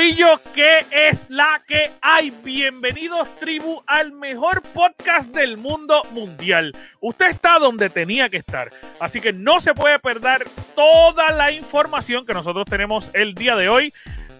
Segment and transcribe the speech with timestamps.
[0.00, 2.32] Corillo, ¿qué es la que hay?
[2.42, 6.72] Bienvenidos, tribu, al mejor podcast del mundo mundial.
[7.00, 12.24] Usted está donde tenía que estar, así que no se puede perder toda la información
[12.24, 13.92] que nosotros tenemos el día de hoy.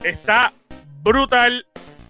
[0.02, 0.50] Está
[1.02, 1.66] brutal.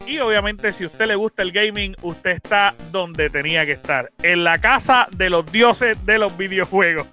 [0.07, 4.45] Y obviamente, si usted le gusta el gaming, usted está donde tenía que estar, en
[4.45, 7.09] la casa de los dioses de los videojuegos.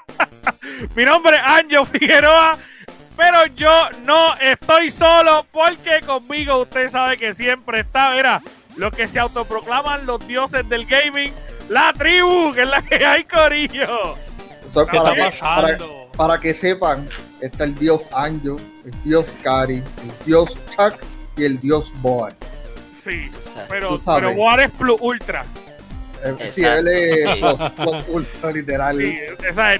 [0.94, 2.58] Mi nombre es Anjo Figueroa
[3.16, 8.42] pero yo no estoy solo porque conmigo usted sabe que siempre está, mira,
[8.76, 11.32] los que se autoproclaman los dioses del gaming,
[11.68, 14.14] la tribu, que es la que hay, Corillo.
[14.90, 16.10] ¿Qué está pasando?
[16.16, 17.08] Para, que sepan,
[17.40, 20.94] está el dios Anjo, el dios Kari, el dios Chuck
[21.36, 22.34] y el dios Boar.
[23.04, 23.30] Sí,
[23.68, 25.44] pero, pero Boar es plus ultra.
[26.38, 28.98] Eh, sí, él es ultra literal.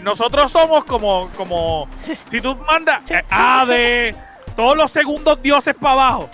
[0.03, 1.89] nosotros somos como, como
[2.31, 4.15] si tú mandas A de
[4.55, 6.31] todos los segundos dioses para abajo.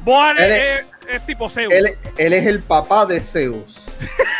[0.00, 0.86] Boar es,
[1.26, 1.72] tipo Zeus.
[1.72, 1.86] Él,
[2.16, 3.86] él, es el papá de Zeus.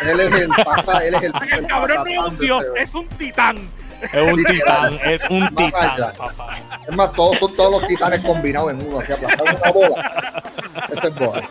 [0.03, 3.09] él es el papá, él es el, el cabrón no es un dios, es un
[3.09, 3.57] titán.
[4.01, 6.59] Es un titán, es un titán, papá.
[6.87, 10.43] Es más, todos son todos los titanes combinados en uno, así aplastado una bola.
[10.89, 11.43] Ese es Boar.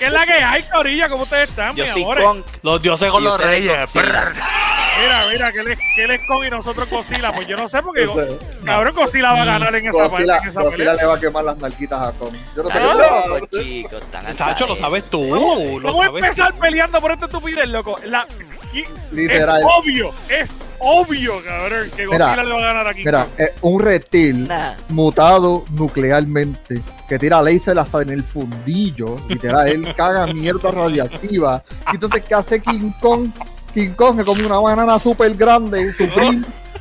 [0.00, 1.10] ¿Qué es la que hay, Corilla?
[1.10, 2.42] ¿Cómo ustedes están, Yo soy con...
[2.62, 3.94] Los dioses con los reyes.
[3.94, 7.34] Mira, mira, que él, es, que él es con y nosotros Cosila.
[7.34, 8.08] Pues yo no sé porque,
[8.64, 11.44] cabrón, Cosila va a ganar en esa, Cosila, en esa Cosila le va a quemar
[11.44, 12.30] las narquitas a Con.
[12.56, 14.02] Yo no sé qué pues, chicos,
[14.38, 15.28] Tacho, lo sabes tú.
[15.82, 17.96] ¿Cómo, a empezar peleando por este estupidez, loco?
[18.06, 18.26] La,
[19.12, 19.60] Literal.
[19.60, 23.04] Es obvio, es obvio, cabrón, que Godzilla le va a ganar aquí.
[23.04, 24.48] Mira, es un reptil
[24.88, 29.16] mutado nuclearmente que tira laser hasta en el fundillo.
[29.28, 31.62] Literal, él caga mierda radiactiva.
[31.92, 33.30] Y entonces, ¿qué hace King Kong?
[33.74, 35.92] King Kong se come una banana súper grande,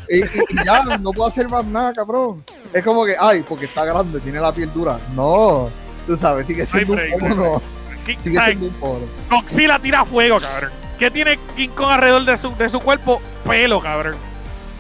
[0.10, 2.44] y, y, ya, no puede hacer más nada, cabrón.
[2.74, 5.00] Es como que, ay, porque está grande, tiene la piel dura.
[5.16, 5.70] No,
[6.08, 7.62] tú sabes, sigue siendo un mono.
[8.06, 9.08] Sigue siendo un.
[9.30, 10.72] Godzilla tira fuego, cabrón.
[11.00, 13.22] ¿Qué tiene King Kong alrededor de su, de su cuerpo?
[13.48, 14.16] Pelo, cabrón.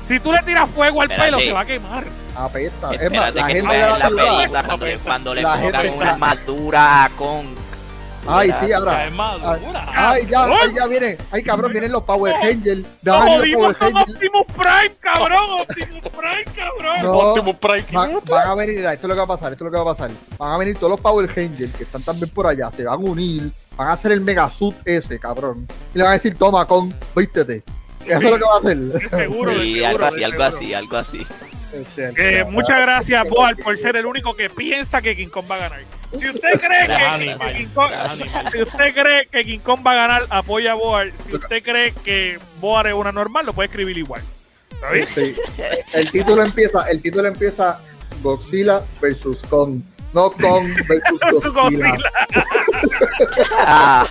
[0.05, 2.03] Si tú le tiras fuego al pelo, se va a quemar.
[2.35, 2.91] Apesta.
[2.93, 7.09] Es más, la gente de la, la película cuando, cuando le pongan una armadura a
[7.11, 7.45] Kong.
[8.27, 9.09] Ay, sí, ahora.
[9.95, 11.17] Ay, ya, ay, ya vienen.
[11.31, 12.85] Ay, cabrón, vienen los Power Rangers.
[13.01, 15.61] No, Power Optimus Prime, cabrón.
[15.61, 17.01] Optimus Prime, cabrón.
[17.01, 17.85] No, Optimus Prime.
[17.93, 19.83] Van, van, a venir, esto es lo que va a pasar, esto es lo que
[19.83, 20.11] va a pasar.
[20.37, 22.97] Van a venir todos los Power Rangers que están también por allá, se van a
[22.97, 25.65] unir Van a hacer el Megasuit ese, cabrón.
[25.95, 27.63] Y le van a decir, toma, con, vístete.
[28.05, 29.09] Eso es lo que va a hacer.
[29.09, 31.27] Seguro, sí, algo así, algo así, algo así.
[31.97, 35.59] Eh, muchas gracias, Boal, por ser el único que piensa que King Kong va a
[35.59, 35.79] ganar.
[36.11, 37.91] Si usted cree que, King Kong,
[38.51, 41.13] si usted cree que King Kong va a ganar, apoya a Boal.
[41.25, 44.21] Si usted cree que Boal es una normal, lo puede escribir igual.
[44.73, 45.07] ¿Está bien?
[45.15, 45.35] Sí.
[45.93, 47.79] El título empieza, el título empieza
[48.21, 49.81] Godzilla versus Kong
[50.13, 51.97] no con versus Godzilla.
[53.59, 54.07] ah,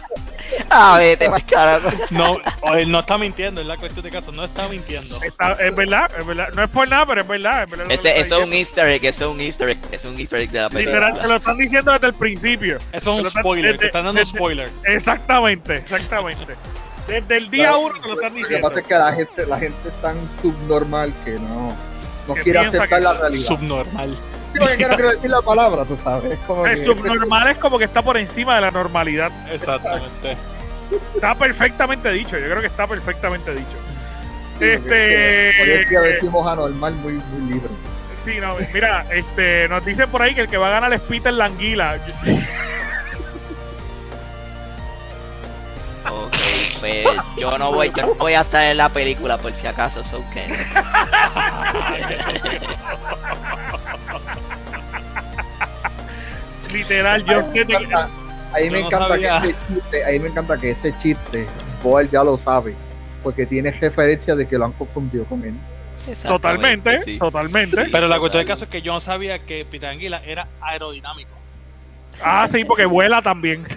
[0.70, 1.90] ah, vete más carajo.
[2.10, 2.38] No,
[2.74, 5.20] él no está mintiendo, es la cuestión de caso, no está mintiendo.
[5.22, 6.48] Está, es verdad, es verdad.
[6.54, 7.64] No es por nada, pero es verdad.
[7.64, 10.18] Es verdad este, eso es un easter egg, eso es un easter egg, es un
[10.18, 10.98] easter egg de la película.
[10.98, 12.78] Literal, te lo están diciendo desde el principio.
[12.92, 14.70] Eso es un spoiler, te están dando un spoiler.
[14.84, 16.54] Exactamente, exactamente.
[17.06, 18.68] Desde el día uno te lo están diciendo.
[18.68, 21.74] Lo que pasa es que la gente, la gente es tan subnormal que no,
[22.28, 23.46] no quiere aceptar la realidad.
[23.46, 24.16] Subnormal
[24.66, 26.38] que quiero decir la palabra, tú sabes.
[26.46, 29.30] Como el subnormal es como que está por encima de la normalidad.
[29.52, 30.36] Exactamente.
[31.14, 33.76] Está perfectamente dicho, yo creo que está perfectamente dicho.
[34.60, 35.86] este.
[35.92, 37.68] Por decimos anormal muy, muy libre.
[38.24, 41.00] Sí, no, mira, este, nos dicen por ahí que el que va a ganar es
[41.00, 41.98] Peter Languila.
[46.10, 46.36] Ok,
[46.80, 47.06] pues
[47.36, 50.22] yo no voy, yo no voy a estar en la película por si acaso, so
[50.32, 50.46] que.
[56.72, 57.88] Literal, yo sé que.
[58.52, 61.46] Ahí me encanta que ese chiste, ahí me encanta que ese chiste,
[61.82, 62.74] Boel ya lo sabe,
[63.22, 65.54] porque tiene referencia de que lo han confundido con él.
[66.22, 67.88] Totalmente, totalmente.
[67.92, 71.30] Pero la cuestión del caso es que yo no sabía que Pitanguila era aerodinámico.
[72.22, 73.64] Ah, sí, porque vuela también.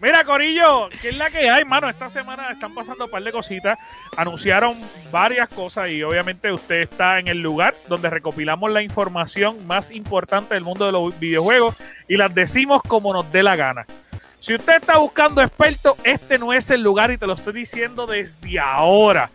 [0.00, 1.86] Mira, Corillo, ¿qué es la que hay, mano?
[1.86, 3.78] Esta semana están pasando un par de cositas.
[4.16, 4.74] Anunciaron
[5.10, 10.54] varias cosas y obviamente usted está en el lugar donde recopilamos la información más importante
[10.54, 11.76] del mundo de los videojuegos
[12.08, 13.84] y las decimos como nos dé la gana.
[14.38, 18.06] Si usted está buscando expertos, este no es el lugar y te lo estoy diciendo
[18.06, 19.28] desde ahora.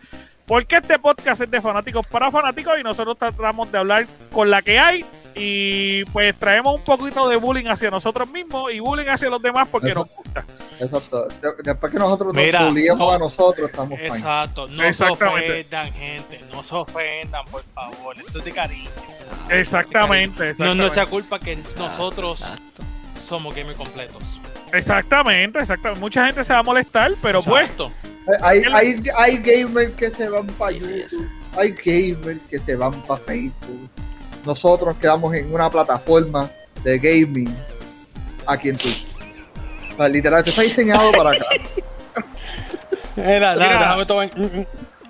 [0.46, 4.62] Porque este podcast es de fanáticos para fanáticos y nosotros tratamos de hablar con la
[4.62, 5.04] que hay
[5.34, 9.68] y pues traemos un poquito de bullying hacia nosotros mismos y bullying hacia los demás
[9.70, 10.44] porque nos gusta.
[10.80, 11.28] Exacto.
[11.64, 14.68] Después que nosotros nos bulliamos a nosotros, estamos Exacto.
[14.68, 16.40] No se ofendan, gente.
[16.52, 18.16] No se ofendan, por favor.
[18.18, 18.90] Esto es de cariño.
[19.50, 22.44] exactamente, No es nuestra culpa que nosotros
[23.20, 24.40] somos gamer completos.
[24.72, 26.00] Exactamente, exactamente.
[26.00, 27.90] Mucha gente se va a molestar, pero puesto.
[28.40, 33.20] Hay, hay, hay gamers que se van para YouTube, hay gamers que se van para
[33.20, 33.88] Facebook.
[34.44, 36.50] Nosotros quedamos en una plataforma
[36.82, 37.54] de gaming
[38.46, 39.06] aquí en Twitch.
[40.10, 41.46] literalmente está diseñado para acá.
[43.16, 43.56] Mira,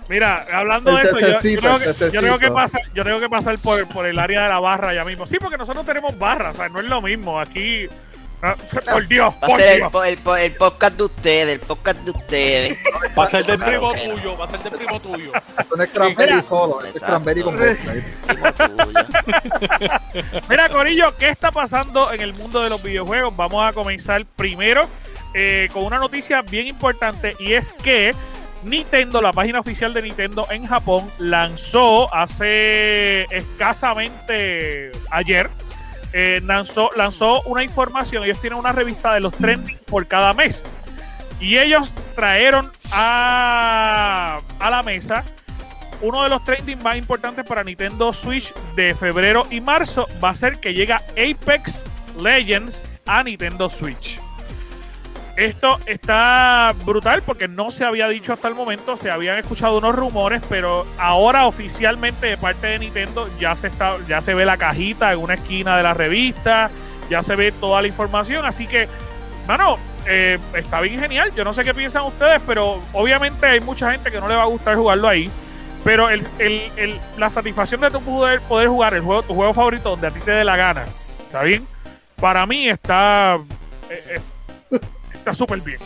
[0.09, 4.19] Mira, hablando de eso, yo, tengo que, pasar, yo tengo que pasar por, por el
[4.19, 5.27] área de la barra ya mismo.
[5.27, 7.41] Sí, porque nosotros tenemos barra, o sea, no es lo mismo.
[7.41, 7.89] Aquí
[8.91, 9.83] por Dios, va a ser
[10.39, 12.79] El, podcast de ustedes, el podcast de ustedes.
[13.19, 15.33] Va a ser del primo tuyo, va a ser del primo tuyo.
[15.59, 17.57] Esto no es cranberry solo, es cranberry con
[20.49, 23.35] Mira, Corillo, ¿qué está pasando en el mundo de los videojuegos?
[23.37, 24.89] Vamos a comenzar primero
[25.35, 28.15] eh, con una noticia bien importante y es que
[28.65, 35.49] Nintendo, la página oficial de Nintendo en Japón, lanzó hace escasamente ayer
[36.19, 38.25] eh, lanzó, lanzó una información.
[38.25, 40.65] Ellos tienen una revista de los trending por cada mes.
[41.41, 45.23] Y ellos trajeron a, a la mesa
[46.01, 50.09] uno de los trending más importantes para Nintendo Switch de febrero y marzo.
[50.25, 51.85] Va a ser que llega Apex
[52.19, 54.19] Legends a Nintendo Switch.
[55.37, 59.95] Esto está brutal porque no se había dicho hasta el momento, se habían escuchado unos
[59.95, 64.57] rumores, pero ahora oficialmente de parte de Nintendo ya se está, ya se ve la
[64.57, 66.71] cajita en una esquina de la revista,
[67.11, 68.89] ya se ve toda la información, así que,
[69.47, 71.33] bueno, eh, está bien genial.
[71.35, 74.43] Yo no sé qué piensan ustedes, pero obviamente hay mucha gente que no le va
[74.43, 75.31] a gustar jugarlo ahí.
[75.85, 76.27] Pero el,
[77.17, 80.19] la satisfacción de tu poder, poder jugar el juego, tu juego favorito donde a ti
[80.21, 80.85] te dé la gana,
[81.21, 81.65] ¿está bien?
[82.21, 83.39] Para mí está,
[83.89, 84.21] eh, eh,
[85.31, 85.79] está súper bien.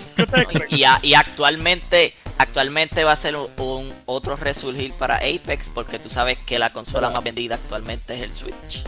[0.68, 6.38] y, y, actualmente actualmente va a ser un, otro resurgir para Apex porque tú sabes
[6.46, 8.84] que la consola más vendida actualmente es el Switch.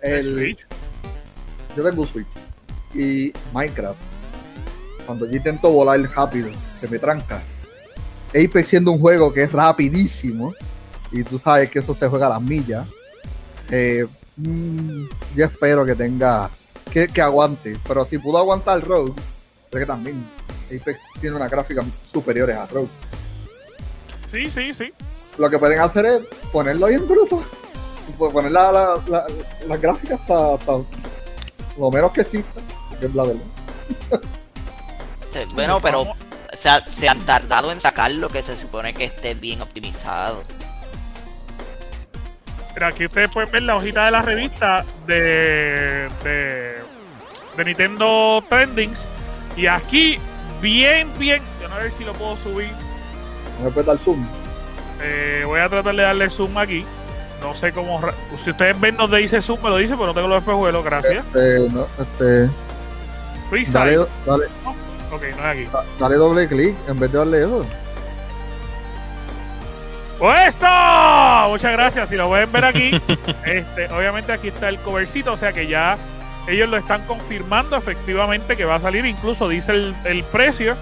[0.00, 0.66] El, Switch.
[1.76, 2.26] Yo tengo un Switch
[2.94, 3.98] y Minecraft.
[5.06, 6.50] Cuando yo intento volar rápido,
[6.80, 7.42] se me tranca.
[8.28, 10.54] Apex siendo un juego que es rapidísimo
[11.12, 12.86] y tú sabes que eso se juega a las millas.
[13.70, 14.06] Eh,
[14.36, 15.04] mm,
[15.36, 16.50] yo espero que tenga
[16.92, 18.82] que, que aguante, pero si pudo aguantar el
[19.78, 20.24] Que también
[20.66, 21.82] Apex tiene una gráfica
[22.12, 22.88] superiores a Rogue.
[24.30, 24.92] Sí, sí, sí.
[25.36, 26.22] Lo que pueden hacer es
[26.52, 27.42] ponerlo ahí en bruto.
[28.18, 28.70] Poner la,
[29.08, 29.26] la,
[29.66, 30.78] la, gráfica hasta,
[31.78, 32.60] lo menos que exista.
[33.00, 34.20] Que es la verdad.
[35.54, 36.16] bueno, pero o
[36.56, 40.44] sea, se han tardado en sacar lo que se supone que esté bien optimizado.
[42.74, 46.74] Pero aquí ustedes pueden ver la hojita de la revista de, de,
[47.56, 49.06] de Nintendo Trendings
[49.56, 50.18] y aquí,
[50.60, 51.42] bien, bien.
[51.60, 52.72] Yo no sé si lo puedo subir.
[53.62, 54.26] ¿Me puede dar zoom?
[55.00, 56.84] Eh, voy a tratar de darle zoom aquí.
[57.40, 58.00] No sé cómo.
[58.42, 60.84] Si ustedes ven donde dice zoom, me lo dice, pero no tengo los espejuelos.
[60.84, 61.24] Gracias.
[61.26, 62.50] Este, no, este.
[63.72, 64.46] Dale, dale.
[65.12, 65.68] ok, no es aquí.
[66.00, 67.64] Dale doble clic en vez de darle eso.
[70.46, 71.48] ¡Eso!
[71.50, 72.08] Muchas gracias.
[72.08, 72.90] Si lo pueden ver aquí,
[73.44, 75.98] este, obviamente aquí está el covercito, o sea que ya
[76.48, 80.76] ellos lo están confirmando efectivamente que va a salir, incluso dice el, precio,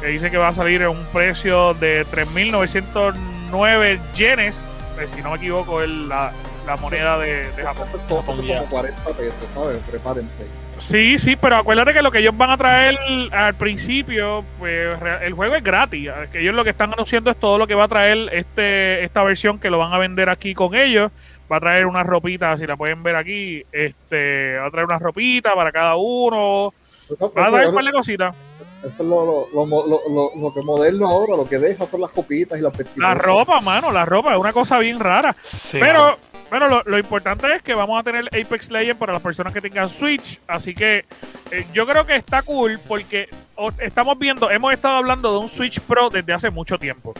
[0.00, 4.66] que dice que va a salir en un precio de 3.909 yenes,
[4.98, 6.32] eh, si no me equivoco, es la,
[6.80, 7.86] moneda de, Japón.
[8.08, 9.78] como 40 pesos, ¿sabes?
[9.90, 10.46] Prepárense.
[10.78, 12.98] Sí, sí, pero acuérdate que lo que ellos van a traer
[13.32, 16.10] al principio, pues el juego es gratis.
[16.32, 19.22] Que ellos lo que están anunciando es todo lo que va a traer este esta
[19.22, 21.12] versión que lo van a vender aquí con ellos
[21.50, 24.98] va a traer una ropita, si la pueden ver aquí, este, va a traer una
[24.98, 26.72] ropita para cada uno.
[27.20, 28.36] va a traer un par de cositas.
[28.84, 32.58] Eso es lo, lo, lo, lo, que moderno ahora, lo que deja son las copitas
[32.58, 35.34] y las La ropa, mano, la ropa es una cosa bien rara.
[35.72, 36.18] Pero,
[36.50, 39.88] bueno, lo, importante es que vamos a tener Apex Legends para las personas que tengan
[39.88, 40.38] Switch.
[40.46, 41.06] Así que
[41.50, 43.30] eh, yo creo que está cool porque
[43.78, 47.14] estamos viendo, hemos estado hablando de un Switch Pro desde hace mucho tiempo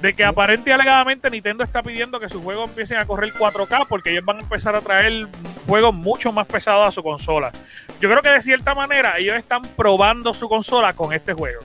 [0.00, 3.86] de que aparente y alegadamente Nintendo está pidiendo que sus juegos empiecen a correr 4K
[3.88, 5.26] porque ellos van a empezar a traer
[5.66, 7.52] juegos mucho más pesados a su consola.
[8.00, 11.60] Yo creo que de cierta manera ellos están probando su consola con este juego.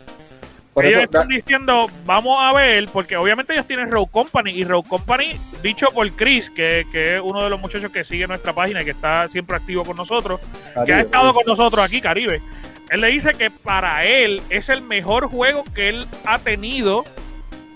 [0.76, 5.40] ellos están diciendo, vamos a ver, porque obviamente ellos tienen Rogue Company y Rogue Company,
[5.64, 8.86] dicho por Chris, que, que, es uno de los muchachos que sigue nuestra página y
[8.86, 10.42] que está siempre activo con nosotros,
[10.86, 12.42] que ha estado con nosotros aquí, Caribe.
[12.90, 17.04] Él le dice que para él es el mejor juego que él ha tenido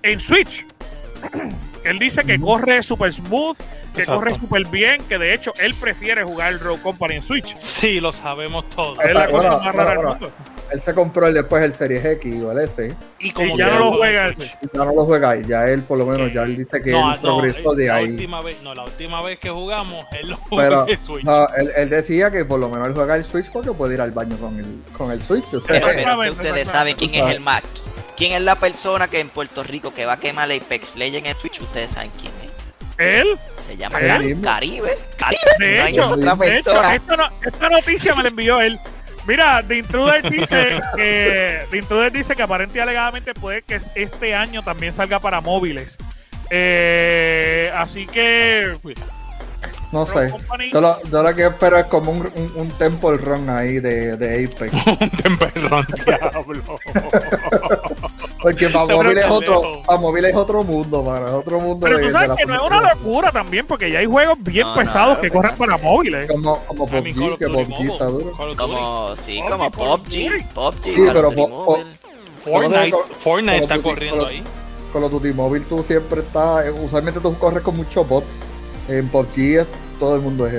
[0.04, 0.66] en Switch.
[1.86, 3.58] Él dice que corre super smooth,
[3.96, 7.58] que corre súper bien, que de hecho él prefiere jugar el Rogue Company en Switch.
[7.60, 9.00] Sí, lo sabemos todos.
[9.00, 10.32] Es la cosa más rara del mundo.
[10.72, 12.96] Él se compró el, después el Series X o el S.
[13.20, 14.52] Y como ya no lo juega ese.
[14.74, 15.44] Ya no lo juega ahí.
[15.48, 18.12] Ya él, por lo menos, ya él dice que él progresó de la ahí.
[18.12, 21.24] Última vez, no, la última vez que jugamos, él lo jugó en Switch.
[21.24, 24.02] No, él, él, decía que por lo menos él juega el Switch porque puede ir
[24.02, 24.66] al baño con el,
[24.98, 25.46] con el Switch.
[25.54, 27.64] O sea, pero, ustedes saben quién es el Mac.
[28.18, 31.30] ¿Quién es la persona que en Puerto Rico que va a quemar el Apex Legends
[31.30, 31.62] en Switch?
[31.62, 32.50] Ustedes saben quién es.
[33.00, 33.40] ¿Él?
[33.66, 34.42] Se llama Caribe.
[34.42, 34.98] Caribe.
[35.58, 38.78] De hecho, de hecho esta, esta, noticia me la envió él.
[39.30, 44.64] Mira, The Intruder dice que The Intruder dice que aparentemente alegadamente puede que este año
[44.64, 46.00] también salga para móviles.
[46.50, 48.76] Eh, así que
[49.92, 50.32] no sé.
[50.72, 54.18] Yo lo, yo lo, que espero es como un, un, un Temple Run ahí de,
[54.18, 54.74] de Apex.
[55.02, 56.80] un Temple Run, diablo.
[58.42, 61.80] porque para móvil, es otro, para móvil es otro mundo, para otro mundo.
[61.82, 65.18] Pero tú sabes que no es una locura también, porque ya hay juegos bien pesados
[65.20, 66.30] que corren para móviles.
[66.30, 68.34] Como, como PUBG, que PUBG está duro.
[68.58, 70.54] Como, sí, como PUBG.
[70.54, 71.32] PUBG, sí, pero
[72.44, 74.44] Fortnite, Fortnite está corriendo ahí.
[74.94, 78.28] Con los Duty Mobile tú siempre estás, usualmente tú corres con muchos bots.
[78.88, 79.68] En PUBG
[80.00, 80.54] todo el mundo es.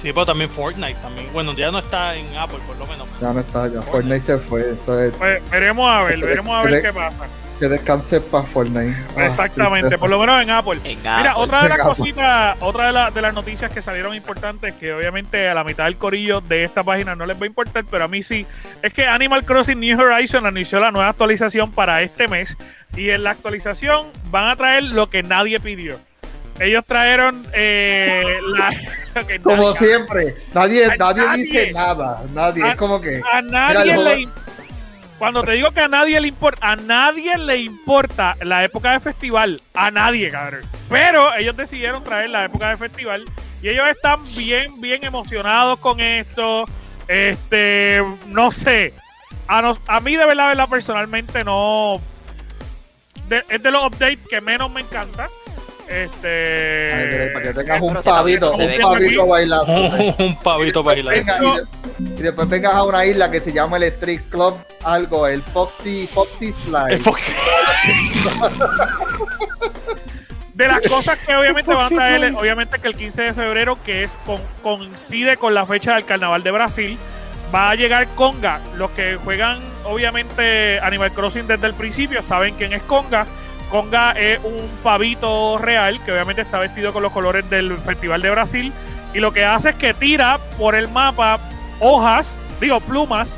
[0.00, 1.26] Sí, pero también Fortnite también.
[1.32, 3.06] Bueno, ya no está en Apple por lo menos.
[3.20, 4.72] Ya no está, ya Fortnite, se fue.
[4.72, 7.26] Eso pues, veremos a ver, veremos a ver qué pasa.
[7.58, 8.96] Que descanse para Fortnite.
[9.14, 10.80] Ah, Exactamente, por lo menos en Apple.
[10.82, 15.46] Mira, otra de las cositas, otra de, de las noticias que salieron importantes, que obviamente
[15.46, 18.08] a la mitad del corillo de esta página no les va a importar, pero a
[18.08, 18.46] mí sí,
[18.80, 22.56] es que Animal Crossing New Horizon anunció la nueva actualización para este mes.
[22.96, 26.00] Y en la actualización van a traer lo que nadie pidió
[26.60, 28.68] ellos trajeron eh, la,
[29.42, 34.28] como siempre nadie, nadie, dice nada nadie es como que a nadie le
[35.18, 39.00] cuando te digo que a nadie le importa a nadie le importa la época de
[39.00, 40.62] festival a nadie cabrón.
[40.88, 43.24] Pero ellos decidieron traer la época de festival
[43.60, 46.64] y ellos están bien bien emocionados con esto.
[47.06, 48.94] Este no sé.
[49.46, 52.00] A, a mí de verdad, verdad personalmente no
[53.28, 55.28] es de los updates que menos me encanta
[55.90, 57.30] este.
[57.32, 59.72] para que tengas un pavito, un pavito bailando.
[60.18, 61.56] un pavito bailando.
[61.98, 66.06] Y, después vengas a una isla que se llama el Street Club, algo, el Foxy,
[66.06, 66.94] Foxy Slide.
[66.94, 67.32] El Foxy.
[70.54, 74.04] de las cosas que obviamente van a traer, obviamente que el 15 de febrero, que
[74.04, 74.16] es
[74.62, 76.98] coincide con la fecha del Carnaval de Brasil,
[77.54, 78.60] va a llegar Conga.
[78.76, 83.26] Los que juegan, obviamente, Animal Crossing desde el principio saben quién es Conga.
[83.70, 88.30] Conga es un pavito real que obviamente está vestido con los colores del Festival de
[88.30, 88.72] Brasil
[89.14, 91.38] y lo que hace es que tira por el mapa
[91.78, 93.32] hojas, digo plumas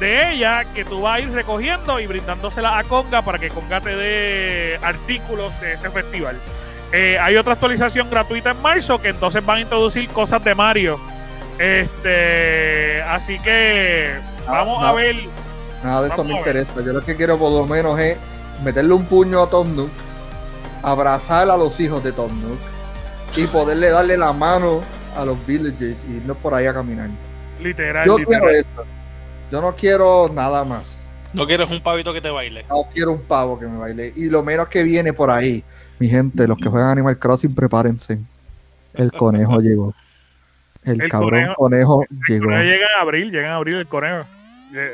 [0.00, 3.80] de ella que tú vas a ir recogiendo y brindándoselas a Conga para que Conga
[3.80, 6.38] te dé artículos de ese festival.
[6.92, 10.98] Eh, hay otra actualización gratuita en marzo que entonces van a introducir cosas de Mario.
[11.58, 14.14] Este, así que
[14.46, 15.16] vamos a ver.
[15.82, 16.72] Nada de eso me interesa.
[16.76, 18.18] Yo lo que quiero por lo menos es
[18.64, 19.90] meterle un puño a Tom Nook,
[20.82, 22.58] abrazar a los hijos de Tom Nook
[23.36, 24.80] y poderle darle la mano
[25.16, 27.08] a los villagers y irnos por ahí a caminar.
[27.60, 28.40] Literal, Yo literal.
[28.40, 28.84] quiero eso.
[29.50, 30.96] Yo no quiero nada más.
[31.32, 32.64] No quieres un pavito que te baile.
[32.68, 34.12] No quiero un pavo que me baile.
[34.16, 35.62] Y lo menos que viene por ahí,
[35.98, 38.18] mi gente, los que juegan Animal Crossing, prepárense.
[38.94, 39.94] El conejo llegó.
[40.84, 42.48] El, cabrón conejo, llegó.
[42.50, 44.24] llega en abril, llega en abril el conejo.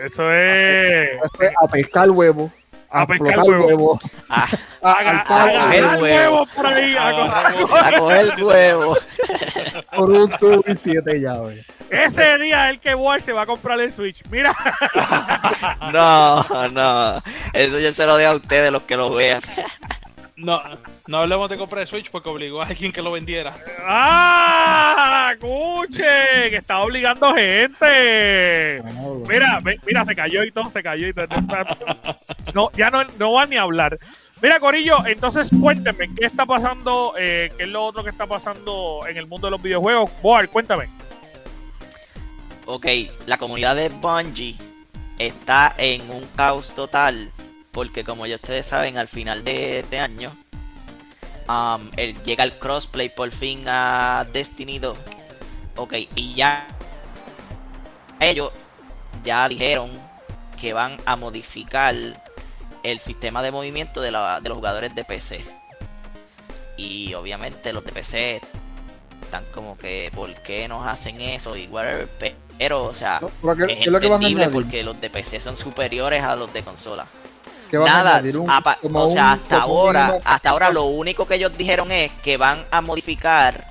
[0.04, 1.10] Eso es.
[1.62, 2.50] A pescar huevo
[2.92, 3.66] a, pescar huevo.
[3.66, 4.00] huevo.
[4.28, 6.46] A, coger huevo.
[6.54, 6.94] por ahí.
[6.96, 8.96] A, coger huevo.
[9.96, 11.64] Por un tubo y siete llaves.
[11.90, 14.22] Ese día el que voy se va a comprar el Switch.
[14.30, 14.54] Mira.
[15.92, 17.22] No, no.
[17.52, 19.42] Eso yo se lo dejo a ustedes los que lo vean.
[20.36, 20.60] No,
[21.06, 23.54] no hablemos de comprar el Switch porque obligó a alguien que lo vendiera.
[23.86, 25.32] ¡Ah!
[25.32, 26.50] ¡Escuche!
[26.50, 28.82] Que está obligando gente.
[29.28, 31.26] Mira, mira, se cayó y todo, se cayó y todo.
[32.54, 33.98] No, ya no, no van ni a hablar.
[34.40, 37.14] Mira, Corillo, entonces cuénteme, ¿qué está pasando?
[37.16, 40.10] Eh, ¿Qué es lo otro que está pasando en el mundo de los videojuegos?
[40.20, 40.88] Boar, cuéntame.
[42.66, 42.86] Ok,
[43.26, 44.56] la comunidad de Bungie
[45.18, 47.30] está en un caos total
[47.72, 50.36] porque como ya ustedes saben, al final de este año
[51.48, 51.90] um,
[52.24, 54.96] llega el crossplay por fin a Destiny 2.
[55.76, 56.66] Ok, y ya
[58.20, 58.52] ellos
[59.24, 59.90] ya dijeron
[60.60, 61.94] que van a modificar
[62.82, 65.44] el sistema de movimiento de, los jugadores de PC.
[66.76, 68.40] Y obviamente los de PC
[69.22, 71.56] están como que, ¿por qué nos hacen eso?
[71.56, 71.70] Y
[72.58, 73.18] Pero, o sea,
[73.66, 77.06] es, entendible porque los de PC son superiores a los de consola.
[77.72, 78.22] Nada,
[78.82, 82.80] o sea, hasta ahora, hasta ahora lo único que ellos dijeron es que van a
[82.80, 83.64] modificar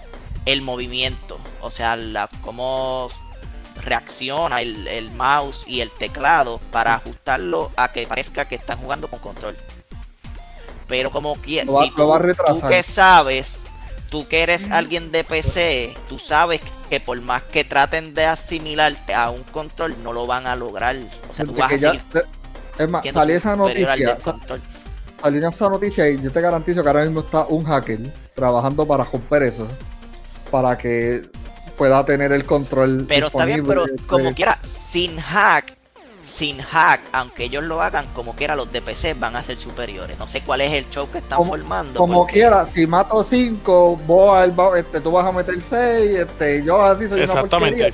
[0.46, 3.10] el movimiento, o sea, la, cómo
[3.84, 9.20] reacciona el, mouse y el teclado para ajustarlo a que parezca que están jugando con
[9.20, 9.56] control.
[10.88, 13.60] Pero como quieras, si tú, que sabes,
[14.10, 19.14] tú que eres alguien de PC, tú sabes que por más que traten de asimilarte
[19.14, 20.98] a un control, no lo van a lograr.
[21.32, 21.98] O sea, tú vas a
[22.84, 24.18] es más, salió esa noticia.
[25.22, 28.00] Salió esa noticia y yo te garantizo que ahora mismo está un hacker
[28.34, 29.68] trabajando para romper eso.
[30.50, 31.30] Para que
[31.78, 33.06] pueda tener el control.
[33.08, 35.74] Pero está bien, pero como quiera, sin hack,
[36.26, 40.18] sin hack, aunque ellos lo hagan, como quiera, los DPC van a ser superiores.
[40.18, 42.00] No sé cuál es el show que están formando.
[42.00, 47.08] Como quiera, si mato 5, vos este, tú vas a meter 6, este, yo así
[47.08, 47.94] soy Exactamente.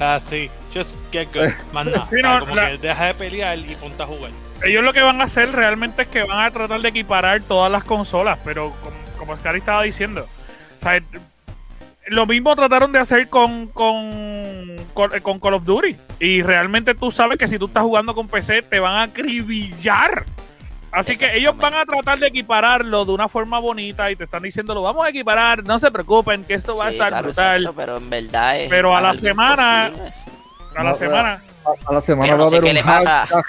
[0.00, 0.50] Ah, sí.
[0.74, 1.52] Just get good.
[1.72, 2.40] Más nada.
[2.40, 4.30] como que deja de pelear y ponte a jugar.
[4.64, 7.70] Ellos lo que van a hacer realmente es que van a tratar de equiparar todas
[7.70, 10.26] las consolas, pero como, como Scary estaba diciendo,
[12.08, 15.96] lo mismo trataron de hacer con, con, con, Call of Duty.
[16.20, 20.24] Y realmente tú sabes que si tú estás jugando con PC te van a acribillar.
[20.96, 24.42] Así que ellos van a tratar de equipararlo de una forma bonita y te están
[24.42, 27.70] diciendo, lo vamos a equiparar, no se preocupen, que esto va a estar brutal.
[27.76, 29.92] pero en verdad es Pero a la semana,
[30.74, 31.42] a la semana.
[31.86, 32.76] A, la semana va a haber un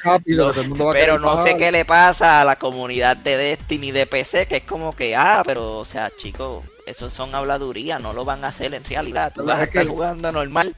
[0.04, 0.54] rápido,
[0.92, 4.64] Pero no sé qué le pasa a la comunidad de Destiny de PC, que es
[4.64, 8.74] como que, ah, pero, o sea, chicos, eso son habladurías, no lo van a hacer
[8.74, 9.32] en realidad.
[9.34, 10.76] Tú vas a estar jugando normal.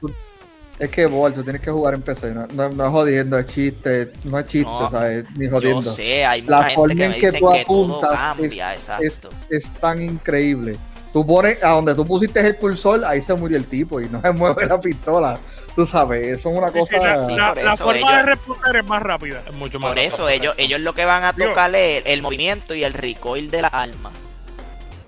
[0.80, 4.12] Es que, Bol, tú tienes que jugar en PC, no, no, es jodiendo, es chiste,
[4.24, 5.26] no es chiste, ¿sabes?
[5.36, 5.82] Ni jodiendo.
[5.82, 9.20] Yo sé, hay mucha La forma en que tú apuntas es,
[9.50, 10.78] es, tan increíble.
[11.12, 14.22] Tú pones, a donde tú pusiste el pulsor, ahí se murió el tipo y no
[14.22, 15.38] se mueve la pistola.
[15.76, 16.96] Tú sabes, eso es una cosa.
[16.96, 19.42] la, forma de responder es más rápida.
[19.46, 22.74] Es mucho más Por eso, ellos, ellos lo que van a tocar es el movimiento
[22.74, 24.10] y el recoil de la arma.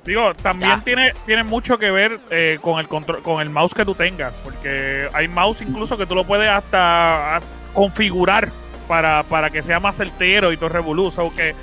[0.05, 3.85] Digo, también tiene, tiene mucho que ver eh, con el control, con el mouse que
[3.85, 7.41] tú tengas, porque hay mouse incluso que tú lo puedes hasta
[7.73, 8.51] configurar
[8.89, 11.23] para, para que sea más certero y todo revolucionario.
[11.23, 11.55] aunque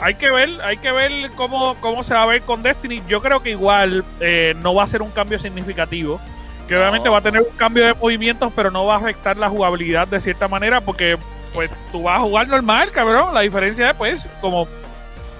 [0.00, 3.02] hay que ver, hay que ver cómo, cómo se va a ver con Destiny.
[3.08, 6.20] Yo creo que igual eh, no va a ser un cambio significativo,
[6.68, 9.48] que obviamente va a tener un cambio de movimientos, pero no va a afectar la
[9.48, 11.18] jugabilidad de cierta manera, porque
[11.54, 13.32] pues tú vas a jugar normal, cabrón.
[13.34, 14.68] La diferencia es pues como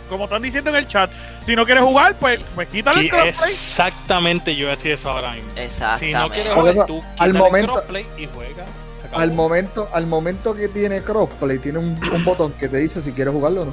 [0.09, 3.51] como están diciendo en el chat, si no quieres jugar, pues, pues quítale el crossplay.
[3.51, 5.51] Exactamente, yo decía eso ahora mismo.
[5.57, 6.07] Exactamente.
[6.07, 8.64] Si no quieres jugar, tú al momento, el crossplay y juega.
[9.12, 13.12] Al momento, al momento que tiene crossplay, tiene un, un botón que te dice si
[13.12, 13.73] quieres jugarlo o no.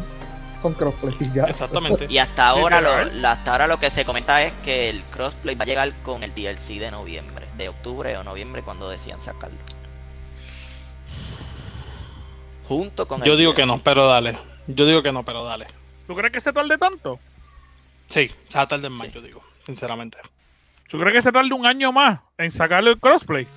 [0.62, 1.44] Con crossplay ya.
[1.44, 2.06] Exactamente.
[2.10, 5.64] Y hasta ahora, lo, hasta ahora lo que se comenta es que el crossplay va
[5.64, 9.58] a llegar con el DLC de noviembre, de octubre o noviembre cuando decían sacarlo.
[12.68, 14.38] Junto con Yo digo que no, pero dale.
[14.68, 15.68] Yo digo que no, pero dale.
[16.08, 17.20] ¿Tú crees que se tarde tanto?
[18.08, 20.18] Sí, se va a tardar más, yo digo, sinceramente.
[20.90, 23.48] ¿Tú crees que se tarde un año más en sacarle el crossplay?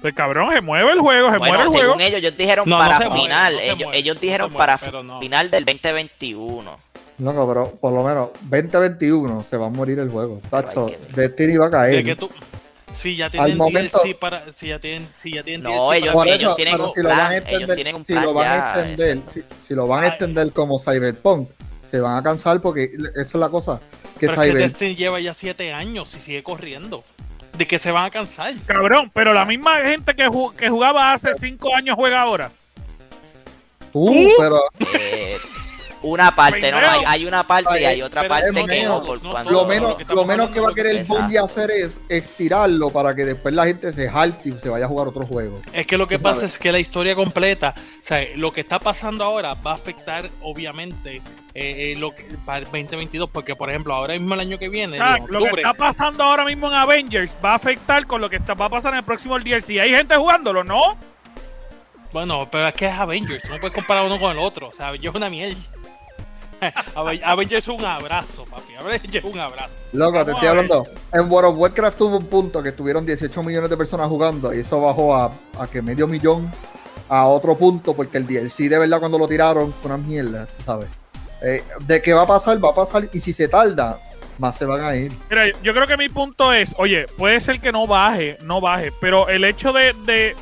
[0.00, 1.94] Pues cabrón, se mueve el juego, se mueve el según juego.
[2.00, 3.58] ellos, ellos dijeron para final,
[3.92, 6.78] ellos, dijeron para final del 2021.
[7.18, 10.40] No, pero por lo menos 2021 se va a morir el juego.
[10.48, 12.02] Tacho, Destiny va a caer.
[12.02, 12.30] que tú,
[12.92, 16.80] si ya tienen DLC para, si ya tienen, si ya tienen no, ellos, ellos, tienen
[16.80, 19.18] un plan, ellos tienen un plan si lo van a extender,
[19.66, 21.50] si, lo van a extender como Cyberpunk,
[21.90, 23.80] se van a cansar porque esa es la cosa.
[24.18, 27.04] Que pero es que Destiny lleva ya 7 años y sigue corriendo.
[27.56, 28.54] De que se van a cansar.
[28.66, 32.50] Cabrón, pero la misma gente que, que jugaba hace 5 años juega ahora.
[33.92, 34.60] Tú, pero.
[36.02, 36.78] Eh, una parte, ¿no?
[37.06, 39.02] Hay, una parte y hay otra parte que no.
[39.50, 43.24] lo menos, lo menos que va a querer el Bungie hacer es estirarlo para que
[43.24, 45.60] después la gente se jalte y se vaya a jugar otro juego.
[45.72, 48.78] Es que lo que pasa es que la historia completa, o sea, lo que está
[48.78, 51.16] pasando ahora va a afectar, obviamente,
[51.54, 54.68] eh, eh lo que, para el 2022, porque por ejemplo, ahora mismo el año que
[54.68, 58.36] viene, lo que está pasando ahora mismo en Avengers va a afectar con lo que
[58.36, 59.80] está, va a pasar en el próximo DLC.
[59.80, 60.64] ¿Hay gente jugándolo?
[60.64, 60.96] ¿No?
[62.12, 64.94] Bueno, pero es que es Avengers, no puedes comparar uno con el otro, o sea,
[64.96, 65.56] yo es una mierda.
[67.24, 68.74] Avengers es un abrazo, papi.
[68.74, 69.82] Avengers es un abrazo.
[69.92, 70.86] Loco, te estoy hablando.
[71.12, 74.60] En World of Warcraft tuvo un punto que tuvieron 18 millones de personas jugando y
[74.60, 76.50] eso bajó a, a que medio millón
[77.08, 80.88] a otro punto porque el DLC de verdad cuando lo tiraron fue una mierda, ¿sabes?
[81.42, 83.98] Eh, de qué va a pasar, va a pasar y si se tarda,
[84.38, 85.12] más se van a ir.
[85.28, 88.90] Mira, yo creo que mi punto es, oye, puede ser que no baje, no baje,
[89.00, 90.36] pero el hecho de, de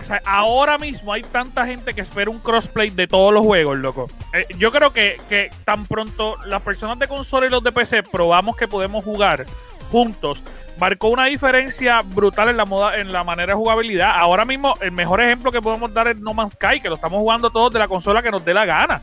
[0.00, 3.78] o sea, ahora mismo hay tanta gente que espera un crossplay de todos los juegos,
[3.78, 4.08] loco.
[4.34, 8.02] Eh, yo creo que, que tan pronto las personas de consola y los de PC
[8.02, 9.46] probamos que podemos jugar
[9.92, 10.40] juntos,
[10.78, 14.12] marcó una diferencia brutal en la moda, en la manera de jugabilidad.
[14.16, 17.18] Ahora mismo, el mejor ejemplo que podemos dar es No Man's Sky, que lo estamos
[17.20, 19.00] jugando todos de la consola que nos dé la gana.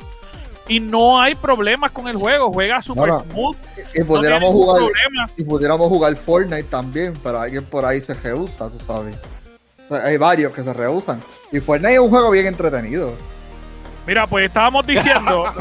[0.69, 2.51] y no hay problemas con el juego.
[2.51, 3.23] Juega super No, no.
[3.23, 3.55] smooth.
[3.95, 5.29] Y no pudiéramos jugar, problema.
[5.37, 9.15] y pudiéramos jugar Fortnite también, pero alguien por ahí se rehúsa, tú sabes.
[9.89, 11.21] O sea, hay varios que se rehusan.
[11.51, 13.13] Y Fortnite es un juego bien entretenido.
[14.05, 15.45] Mira, pues estábamos diciendo.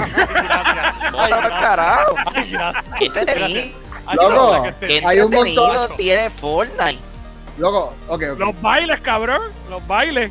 [4.14, 4.64] Loco,
[5.04, 6.98] Hay un montón- tiene Fortnite.
[7.58, 8.38] Loco, ok, ok.
[8.38, 9.42] los bailes, cabrón.
[9.70, 10.30] Los bailes.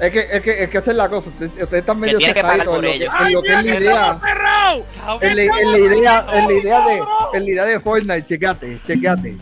[0.00, 1.28] Es que, es que, es que esa es la cosa.
[1.28, 4.14] Ustedes, ustedes están medio cerraditos en en lo que es la idea.
[4.20, 4.82] cerrados!
[5.20, 5.56] En la, idea,
[6.32, 7.02] en la idea de,
[7.34, 9.36] en la idea de Fortnite, checate, checate.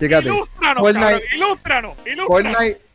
[0.00, 0.26] Checate.
[0.28, 2.26] Ilústranos, Fortnite- cabrón, ilústranos, ilústranos.
[2.26, 2.87] Fortnite, For-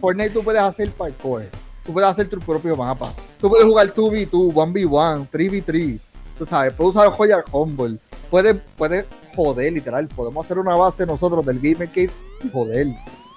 [0.00, 1.44] Fortnite tú puedes hacer parkour.
[1.84, 3.12] Tú puedes hacer tu propio mapa.
[3.40, 5.98] Tú puedes jugar 2v2, 1v1, 3v3.
[6.38, 7.98] Tú sabes, puedes usar Royal Humble.
[8.30, 10.08] Puedes, puedes joder, literal.
[10.08, 12.10] Podemos hacer una base nosotros del Gamer Cave
[12.44, 12.86] y joder.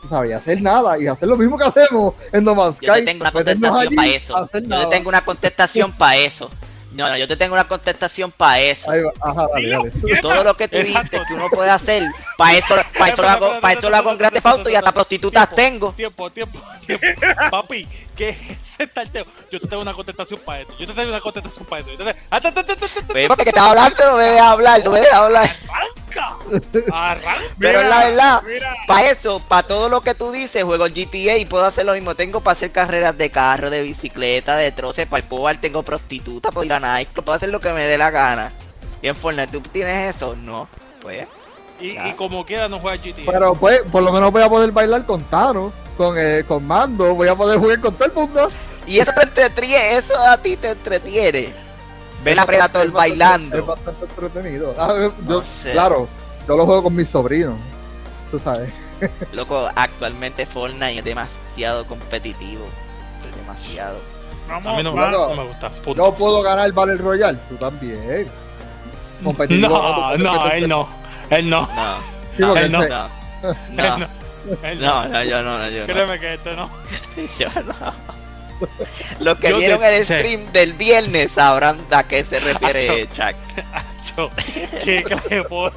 [0.01, 0.99] Tú sabes, y hacer nada.
[0.99, 4.07] Y hacer lo mismo que hacemos en No Man's Yo te tengo una contestación para
[4.07, 4.49] eso.
[4.53, 6.49] Yo te tengo una contestación para eso.
[6.91, 8.89] No, no, yo te tengo una contestación para eso.
[8.89, 10.21] Ahí va, Ajá, dale, dale.
[10.21, 11.17] Todo lo que tú Exacto.
[11.17, 12.03] dijiste que uno puede hacer,
[12.37, 14.75] para eso, para eso lo hago, para eso lo hago en Grand Theft Auto y
[14.75, 15.93] hasta prostitutas tengo.
[15.93, 17.05] Tiempo, tiempo, tiempo.
[17.51, 19.25] Papi, ¿qué es ese tarteo?
[19.51, 20.73] Yo te tengo una contestación para esto.
[20.79, 22.03] Yo te tengo una contestación para esto.
[22.31, 22.39] ¡Ah,
[23.27, 25.55] porque que estás hablando, no me dejes hablar, no me dejes hablar.
[25.69, 26.37] ¡Arranca!
[26.91, 27.55] ¡Arranca!
[27.59, 28.41] Pero la verdad,
[28.87, 31.93] para eso, para todo lo que tú dices, juego el GTA y puedo hacer lo
[31.93, 32.15] mismo.
[32.15, 36.51] Tengo para hacer carreras de carro, de bicicleta, de troces, para el poder, tengo prostituta,
[36.51, 38.51] puedo ir a Nike, puedo hacer lo que me dé la gana.
[39.01, 40.35] Y en Fortnite, ¿tú tienes eso?
[40.35, 40.67] No,
[41.01, 41.27] pues.
[41.79, 43.31] Y, como quiera no juega GTA.
[43.31, 47.13] Pero pues, por lo menos voy a poder bailar con Taro, con, eh, con Mando,
[47.15, 48.49] voy a poder jugar con todo el mundo.
[48.85, 51.53] Y eso te entretiene, eso a ti te entretiene.
[52.23, 53.57] Ver a Predator Es bastante- bailando.
[53.59, 54.75] Es bastante entretenido.
[54.77, 55.71] Ah, yo- No sé.
[55.71, 56.07] Claro,
[56.47, 57.55] yo lo juego con mis sobrinos.
[58.29, 58.69] Tú sabes.
[59.31, 62.65] Loco, actualmente Fortnite es demasiado competitivo.
[63.37, 63.99] Demasiado.
[64.49, 65.69] Vamos, a mí no, va- no me gusta.
[65.69, 66.03] Punto.
[66.03, 68.27] Yo puedo ganar el Battle Royale, tú también.
[69.21, 69.33] No,
[70.17, 70.89] no, él no.
[71.29, 71.69] Él no.
[72.39, 72.79] No, Sí, él no.
[72.79, 72.87] no, Él
[73.75, 74.07] no, no.
[74.63, 75.85] Él no, yo no, no, yo no.
[75.93, 76.69] Créeme que este no.
[77.39, 77.73] Yo no.
[79.19, 83.35] Los que Yo te- vieron el stream del viernes sabrán a qué se refiere Chuck.
[83.73, 84.31] Acho,
[84.83, 85.03] qué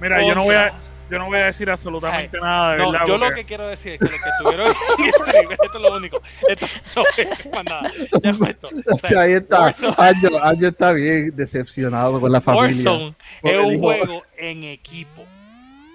[0.00, 0.72] Mira, yo no voy a.
[1.10, 3.06] yo no voy a decir absolutamente Ay, nada, de No, verdad.
[3.06, 4.66] yo lo que quiero decir es que los que estuvieron
[4.98, 6.22] en el stream, esto es lo único.
[6.48, 7.92] Esto no voy a decir más nada.
[8.22, 8.68] Ya fue esto.
[8.68, 9.58] O o sea, ahí está.
[9.70, 12.66] Warzone- Año, Año está bien decepcionado con la familia.
[12.68, 15.24] Warzone es un dijo- juego en equipo.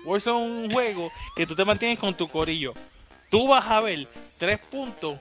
[0.06, 2.74] Warzone es un juego que tú te mantienes con tu corillo.
[3.30, 5.18] Tú vas a ver tres puntos,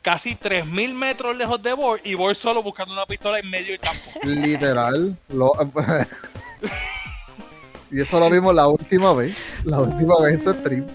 [0.00, 3.80] casi 3000 metros lejos de Bor y Bor solo buscando una pistola en medio del
[3.80, 4.10] campo.
[4.22, 5.16] Literal.
[5.28, 5.52] Lo...
[7.92, 9.36] y eso lo vimos la última vez.
[9.64, 10.86] La última vez en su stream.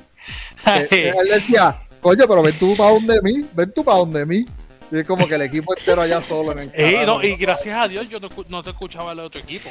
[0.65, 4.25] Que- que él decía, coño, pero ven tú para donde mí, ven tú para donde
[4.25, 4.45] mí.
[4.91, 7.77] Y es como que el equipo entero allá solo en el Ey, no, y gracias
[7.77, 9.69] a Dios yo no, te escuchaba el otro equipo.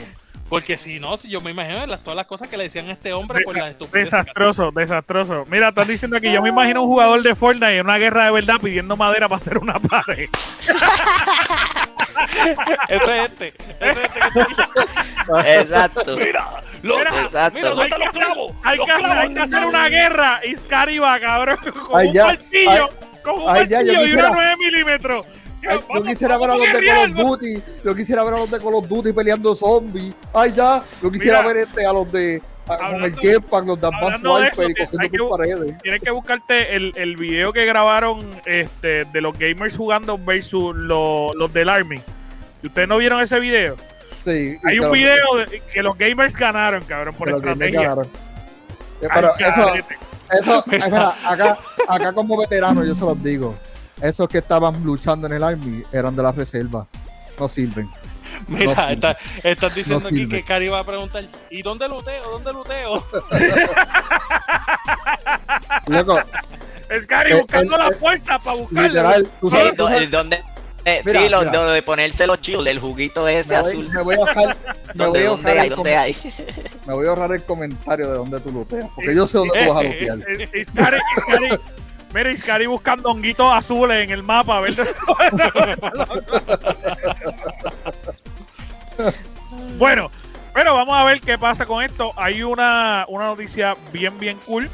[0.48, 2.92] Porque si no, si yo me imagino las, todas las cosas que le decían a
[2.92, 4.12] este hombre por Desa- las estupideces.
[4.12, 5.44] desastroso, desastroso.
[5.50, 8.30] Mira, están diciendo aquí, yo me imagino un jugador de Fortnite en una guerra de
[8.30, 10.28] verdad pidiendo madera para hacer una pared.
[12.88, 13.46] Este es este.
[13.46, 15.50] Este es este que está aquí.
[15.50, 16.16] Exacto.
[16.16, 16.46] Mira,
[16.82, 17.58] lo- Mira, Exacto.
[17.58, 18.52] mira, ¿dónde están los clavos?
[18.64, 20.40] Hay Los que, hacer, clavos hay que hacer una guerra
[20.98, 22.88] va, cabrón, con Ay, un ya, martillo,
[23.22, 25.26] con un ay, ya, martillo y una quisiera- 9 milímetros.
[25.68, 27.62] Ay, yo quisiera ver a los de Call of Duty.
[27.84, 30.14] Yo quisiera ver a los de Call of Duty peleando zombies.
[30.32, 30.82] Ay, ya.
[31.02, 32.40] Yo quisiera Mira, ver este a los de.
[32.66, 35.78] Con el jetpack, los y cogiendo paredes.
[35.82, 41.34] Tienes que buscarte el, el video que grabaron este, de los gamers jugando versus los,
[41.36, 42.00] los del Army.
[42.62, 43.76] ¿Y ustedes no vieron ese video?
[44.24, 47.88] Sí, Hay un video de- que los gamers ganaron, cabrón, por que los gamers estrategia.
[47.88, 48.06] ganaron.
[48.06, 49.74] Eh, Ay, Pero eso,
[50.32, 51.56] eso, mira, acá,
[51.88, 53.54] acá como veterano yo se los digo.
[54.02, 56.86] Esos que estaban luchando en el Army eran de la reserva.
[57.38, 57.88] No sirven.
[58.48, 58.92] No Mira, sirve.
[58.92, 62.30] está, estás diciendo No aquí que Cari va a preguntar, ¿y dónde luteo?
[62.30, 63.04] ¿Dónde luteo?
[65.88, 66.18] Loco,
[67.00, 68.88] Scary Eh, buscando el- la el- fuerza para buscarlo.
[68.88, 70.42] literal, tú Sí, sabes, tú sabes- el donde,
[70.84, 71.64] eh, Mira, sí, lo, mira.
[71.72, 73.88] de ponerse los chiles, el juguito ese me voy, azul.
[73.90, 74.56] me voy a ahorrar,
[74.94, 75.68] me voy ¿Dónde, a dónde ahorrar hay?
[75.68, 76.16] el ¿Dónde hay?
[76.86, 78.88] me voy a ahorrar el comentario de dónde tú luteas.
[78.94, 80.18] Porque yo sé dónde tú vas a lutear.
[80.28, 81.60] Eh, eh, Scary, Scary-
[82.14, 84.58] mira, y Scary buscando honguitos azules en el mapa.
[84.58, 84.94] a ver dónde-
[89.78, 90.10] bueno,
[90.54, 92.12] pero vamos a ver qué pasa con esto.
[92.16, 94.70] Hay una, una noticia bien, bien cool.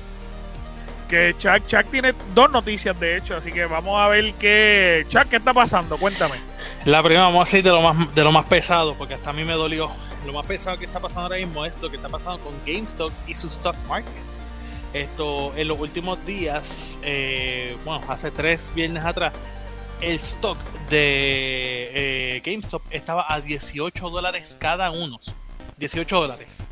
[1.08, 3.36] Que Chuck, Chuck tiene dos noticias, de hecho.
[3.36, 5.04] Así que vamos a ver qué.
[5.08, 5.98] Chuck, ¿qué está pasando?
[5.98, 6.36] Cuéntame.
[6.84, 9.32] La primera vamos a salir de lo más de lo más pesado, porque hasta a
[9.32, 9.90] mí me dolió.
[10.24, 13.12] Lo más pesado que está pasando ahora mismo es lo que está pasando con GameStop
[13.26, 14.12] y su stock market.
[14.92, 19.32] Esto en los últimos días, eh, bueno, hace tres viernes atrás,
[20.00, 20.58] el stock
[20.92, 25.18] de eh, GameStop estaba a 18 dólares cada uno.
[25.78, 26.66] 18 dólares.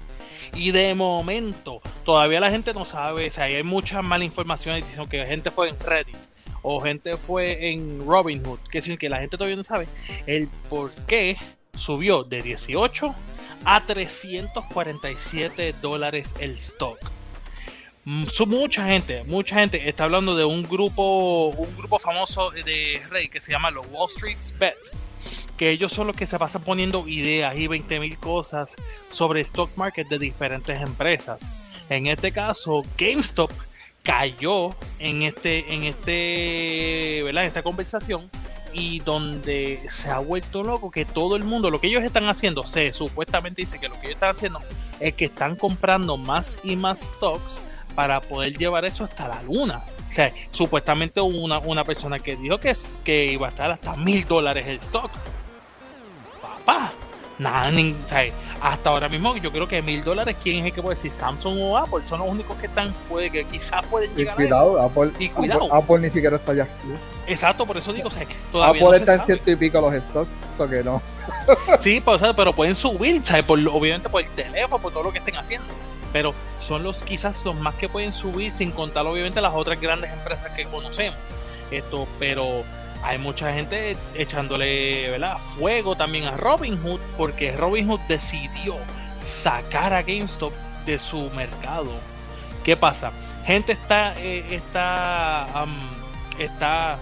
[0.55, 5.09] Y de momento, todavía la gente no sabe, o sea, hay mucha mala información diciendo
[5.09, 6.17] que la gente fue en Reddit
[6.61, 9.89] o gente fue en Robinhood, que que la gente todavía no sabe
[10.27, 11.39] el por qué
[11.75, 13.15] subió de 18
[13.65, 16.99] a 347 dólares el stock.
[18.05, 23.31] Mm, mucha gente, mucha gente está hablando de un grupo, un grupo famoso de Reddit
[23.31, 25.05] que se llama los Wall Street Bets
[25.61, 28.77] que ellos son los que se pasan poniendo ideas y 20 mil cosas
[29.11, 31.53] sobre stock market de diferentes empresas.
[31.91, 33.51] En este caso, GameStop
[34.03, 37.43] cayó en este, en este, ¿verdad?
[37.43, 38.31] En esta conversación
[38.73, 42.65] y donde se ha vuelto loco que todo el mundo, lo que ellos están haciendo,
[42.65, 44.63] se supuestamente dice que lo que ellos están haciendo
[44.99, 47.61] es que están comprando más y más stocks
[48.01, 49.83] para poder llevar eso hasta la luna.
[50.09, 54.27] O sea, supuestamente una, una persona que dijo que, que iba a estar hasta mil
[54.27, 55.11] dólares el stock
[57.39, 57.71] nada,
[58.63, 61.13] hasta ahora mismo yo creo que mil dólares, ¿quién es el que puede decir?
[61.13, 64.87] Samsung o Apple son los únicos que están, puede que quizás pueden llegar cuidado, a
[64.87, 65.71] Apple, y cuidado.
[65.75, 66.69] Apple, ni siquiera está allá.
[67.27, 70.31] Exacto, por eso digo, o sea, todavía Apple está en ciento y pico los stocks,
[70.55, 71.03] eso que no.
[71.81, 75.37] sí, pues, pero pueden subir, Por, obviamente por el teléfono, por todo lo que estén
[75.37, 75.69] haciendo.
[76.13, 80.13] Pero son los quizás los más que pueden subir, sin contar obviamente las otras grandes
[80.13, 81.19] empresas que conocemos.
[81.71, 82.65] Esto, pero
[83.03, 85.39] hay mucha gente echándole ¿verdad?
[85.57, 88.77] fuego también a Robinhood porque Robinhood decidió
[89.19, 90.53] sacar a GameStop
[90.85, 91.91] de su mercado.
[92.65, 93.13] ¿Qué pasa?
[93.45, 95.47] Gente está, eh, está,
[96.39, 96.99] está,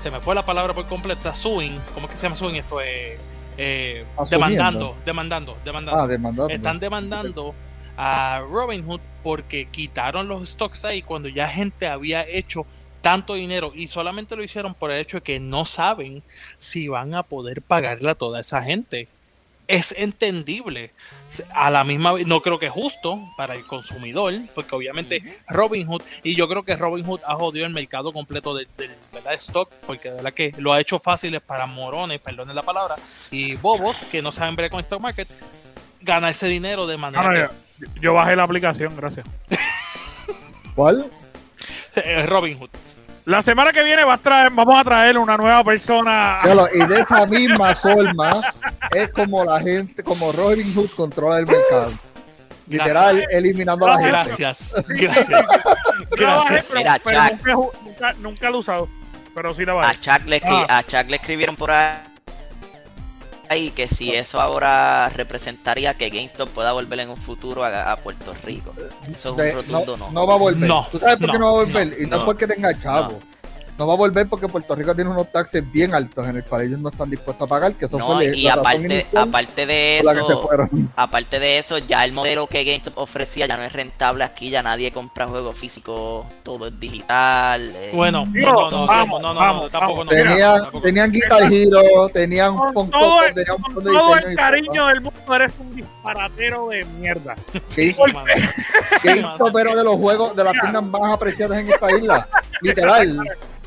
[0.00, 2.56] se me fue la palabra por completo, está suing, ¿cómo es que se llama suing?
[2.56, 3.18] Esto es
[3.56, 6.00] eh, demandando, demandando, demandando.
[6.00, 6.52] Ah, demandando.
[6.52, 7.54] Están demandando
[7.96, 12.66] a Robinhood porque quitaron los stocks ahí cuando ya gente había hecho
[13.04, 16.22] tanto dinero y solamente lo hicieron por el hecho de que no saben
[16.56, 19.08] si van a poder pagarle a toda esa gente.
[19.66, 20.92] Es entendible.
[21.54, 26.02] A la misma vez, no creo que es justo para el consumidor, porque obviamente Robinhood,
[26.22, 28.90] y yo creo que Robinhood ha jodido el mercado completo del de,
[29.34, 32.96] stock, porque de verdad que lo ha hecho fácil para morones, perdonen la palabra,
[33.30, 35.28] y bobos que no saben ver con stock market,
[36.00, 37.50] ganar ese dinero de manera.
[38.00, 39.26] Yo, bajé la aplicación, gracias.
[40.74, 41.06] ¿Cuál?
[42.26, 42.70] Robinhood.
[43.24, 46.40] La semana que viene va a traer, vamos a traer una nueva persona.
[46.74, 48.28] y de esa misma forma
[48.94, 51.92] es como la gente, como Robin Hood controla el mercado.
[52.66, 54.10] Literal, eliminando a la gente.
[54.10, 54.74] Gracias.
[54.88, 55.44] Gracias.
[56.10, 57.00] Gracias.
[57.42, 58.88] Pero, nunca, nunca, lo he usado.
[59.34, 60.78] Pero sí la va a Chuck le, ah.
[60.78, 62.13] a Chuck le escribieron por ahí
[63.54, 68.34] y que si eso ahora representaría que GameStop pueda volver en un futuro a, Puerto
[68.44, 68.74] Rico.
[69.16, 70.10] Eso es un rotundo no.
[70.10, 70.70] No, va a volver.
[70.90, 71.96] ¿Tú sabes por qué no va a volver?
[72.00, 73.20] y no, es porque tenga chavo
[73.78, 76.62] no va a volver porque Puerto Rico tiene unos taxes bien altos en el cual
[76.62, 80.50] ellos no están dispuestos a pagar, que eso no, y aparte, aparte de eso,
[80.96, 84.62] aparte de eso, ya el modelo que GameStop ofrecía ya no es rentable aquí, ya
[84.62, 87.72] nadie compra juegos físicos, todo es digital.
[87.74, 87.90] Eh.
[87.92, 93.34] Bueno, no, no, vamos, no, no, tampoco tenían, tenían Guitar Hero, tenían con todo, el,
[93.34, 97.34] tenían un de todo el cariño del mundo eres un disparatero de mierda.
[97.68, 97.94] Sí,
[99.00, 102.28] sí, pero de los juegos de las tiendas más apreciadas en esta isla,
[102.60, 103.18] literal.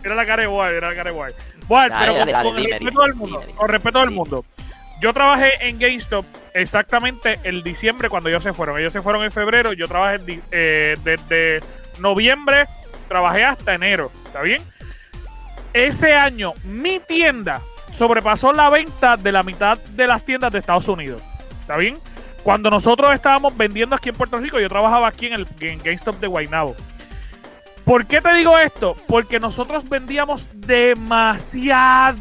[0.08, 1.34] Era la cara igual, era la cara igual.
[1.68, 4.46] Bueno, pero con, respeto del mundo, con respeto del mundo.
[5.02, 8.80] Yo trabajé en GameStop exactamente el diciembre cuando ellos se fueron.
[8.80, 11.60] Ellos se fueron en febrero, yo trabajé eh, desde
[12.00, 12.68] noviembre,
[13.10, 14.64] trabajé hasta enero, ¿está bien?
[15.74, 17.60] Ese año mi tienda
[17.92, 21.22] sobrepasó la venta de la mitad de las tiendas de Estados Unidos,
[21.60, 22.00] ¿está bien?
[22.44, 26.16] Cuando nosotros estábamos vendiendo aquí en Puerto Rico, yo trabajaba aquí en el en GameStop
[26.22, 26.78] de Guaynabo.
[27.88, 28.98] ¿Por qué te digo esto?
[29.08, 32.20] Porque nosotros vendíamos demasiado.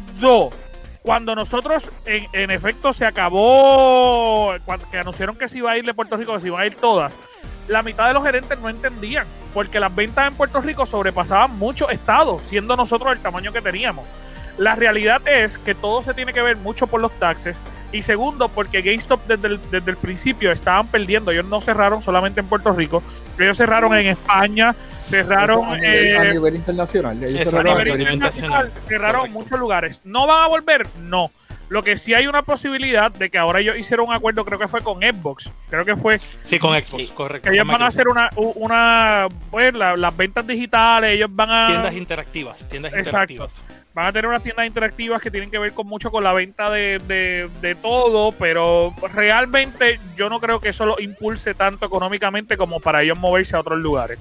[1.01, 5.93] Cuando nosotros, en, efecto, se acabó, cuando, que anunciaron que se iba a ir de
[5.93, 7.19] Puerto Rico, que se iban a ir todas,
[7.67, 11.89] la mitad de los gerentes no entendían, porque las ventas en Puerto Rico sobrepasaban mucho
[11.89, 14.05] estados, siendo nosotros el tamaño que teníamos.
[14.57, 17.59] La realidad es que todo se tiene que ver mucho por los taxes.
[17.91, 21.31] Y segundo, porque GameStop desde el, desde el principio estaban perdiendo.
[21.31, 23.03] Ellos no cerraron solamente en Puerto Rico.
[23.37, 24.73] Ellos cerraron en España,
[25.07, 27.17] cerraron a nivel, eh, internacional.
[27.19, 30.01] cerraron, a nivel internacional, cerraron muchos lugares.
[30.03, 30.87] ¿No van a volver?
[31.03, 31.31] No.
[31.69, 34.69] Lo que sí hay una posibilidad de que ahora ellos hicieron un acuerdo, creo que
[34.69, 35.51] fue con Xbox.
[35.69, 36.17] Creo que fue.
[36.41, 37.49] Sí, con Xbox, correcto.
[37.51, 41.67] ellos van a hacer una, una pues, las ventas digitales, ellos van a.
[41.67, 43.61] Tiendas interactivas, tiendas interactivas.
[43.93, 46.69] Van a tener unas tiendas interactivas que tienen que ver con mucho con la venta
[46.69, 52.55] de, de, de todo, pero realmente yo no creo que eso lo impulse tanto económicamente
[52.55, 54.19] como para ellos moverse a otros lugares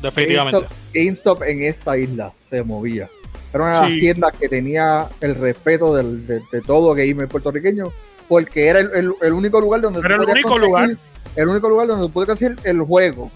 [0.00, 0.66] definitivamente.
[0.94, 3.08] GameStop, en esta isla se movía.
[3.52, 3.92] Era una de Sí.
[3.92, 7.90] las tiendas que tenía el respeto del- de, de todo gamer puertorriqueño,
[8.28, 10.90] porque era el, el- el único lugar donde Era el único lugar.
[11.36, 13.30] el único lugar donde tú puedes conseguir el juego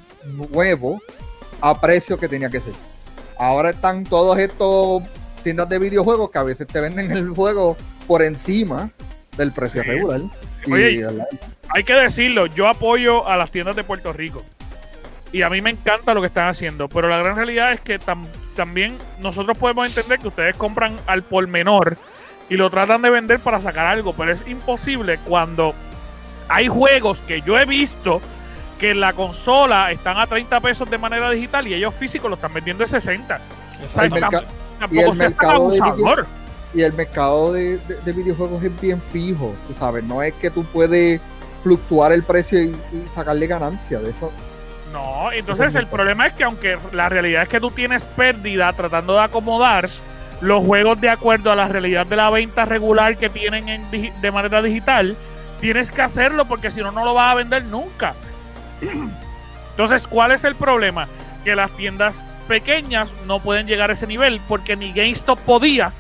[0.51, 1.01] nuevo
[1.61, 2.75] a precio que tenía que ser.
[3.39, 5.03] Ahora están todos estos
[5.43, 8.91] tiendas de videojuegos que a veces te venden el juego por encima
[9.37, 9.89] del precio Sí.
[9.89, 10.21] regular.
[10.71, 11.05] Oye,
[11.71, 14.43] hay que decirlo, yo apoyo a las tiendas de Puerto Rico.
[15.33, 16.88] Y a mí me encanta lo que están haciendo.
[16.88, 21.23] Pero la gran realidad es que tam- también nosotros podemos entender que ustedes compran al
[21.23, 21.97] por menor
[22.51, 24.12] y lo tratan de vender para sacar algo.
[24.12, 25.75] Pero es imposible cuando
[26.49, 28.21] hay juegos que yo he visto
[28.79, 32.35] que en la consola están a 30 pesos de manera digital y ellos físicos lo
[32.37, 33.40] están vendiendo en 60.
[33.85, 34.45] O sea, El tam- merca-
[34.81, 35.79] tampoco y el mercado de
[36.75, 40.51] y el mercado de, de- de videojuegos es bien fijo, tú sabes, no es que
[40.51, 41.21] tú puedes
[41.62, 44.33] fluctuar el precio y, y sacarle ganancia de eso.
[44.93, 49.15] No, entonces el problema es que aunque la realidad es que tú tienes pérdida tratando
[49.15, 49.89] de acomodar
[50.41, 54.31] los juegos de acuerdo a la realidad de la venta regular que tienen en de
[54.31, 55.17] manera digital,
[55.61, 58.15] tienes que hacerlo porque si no, no lo vas a vender nunca.
[59.71, 61.09] Entonces, ¿cuál es el problema?
[61.45, 65.93] Que las tiendas pequeñas no pueden llegar a ese nivel porque ni GameStop podía.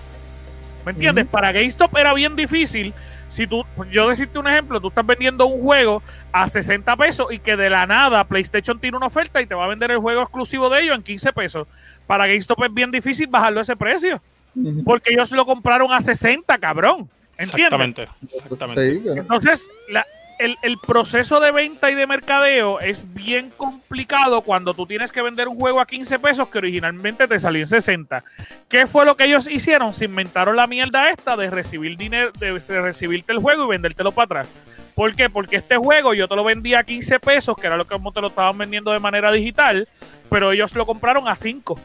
[0.84, 1.26] ¿Me entiendes?
[1.26, 2.92] Para GameStop era bien difícil.
[3.32, 7.38] Si tú, yo decirte un ejemplo, tú estás vendiendo un juego a 60 pesos y
[7.38, 10.20] que de la nada PlayStation tiene una oferta y te va a vender el juego
[10.22, 11.66] exclusivo de ellos en 15 pesos.
[12.06, 14.20] Para GameStop es bien difícil bajarlo a ese precio
[14.84, 17.08] porque ellos lo compraron a 60, cabrón.
[17.38, 17.54] ¿Entiendes?
[18.04, 18.08] Exactamente.
[18.22, 18.82] Exactamente.
[19.20, 20.04] Entonces, la-
[20.38, 25.22] el, el proceso de venta y de mercadeo es bien complicado cuando tú tienes que
[25.22, 28.24] vender un juego a 15 pesos que originalmente te salió en 60.
[28.68, 29.92] ¿Qué fue lo que ellos hicieron?
[29.92, 34.24] Se inventaron la mierda esta de recibir dinero, de, recibirte el juego y vendértelo para
[34.24, 34.48] atrás.
[34.94, 35.30] ¿Por qué?
[35.30, 38.20] Porque este juego yo te lo vendía a 15 pesos, que era lo que te
[38.20, 39.88] lo estaban vendiendo de manera digital,
[40.28, 41.78] pero ellos lo compraron a 5.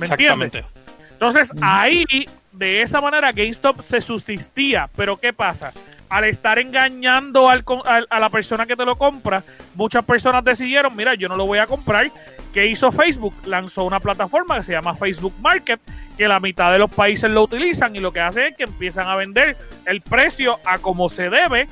[0.00, 0.64] ¿Me Exactamente.
[1.12, 1.60] Entonces, Ujú.
[1.62, 2.04] ahí,
[2.52, 4.90] de esa manera, GameStop se subsistía.
[4.96, 5.72] Pero ¿qué pasa?
[6.08, 9.42] Al estar engañando al al- a la persona que te lo compra,
[9.74, 12.10] muchas personas decidieron, mira, yo no lo voy a comprar.
[12.52, 13.34] ¿Qué hizo Facebook?
[13.46, 15.80] Lanzó una plataforma que se llama Facebook Market,
[16.16, 19.08] que la mitad de los países lo utilizan y lo que hace es que empiezan
[19.08, 21.66] a vender el precio a como se debe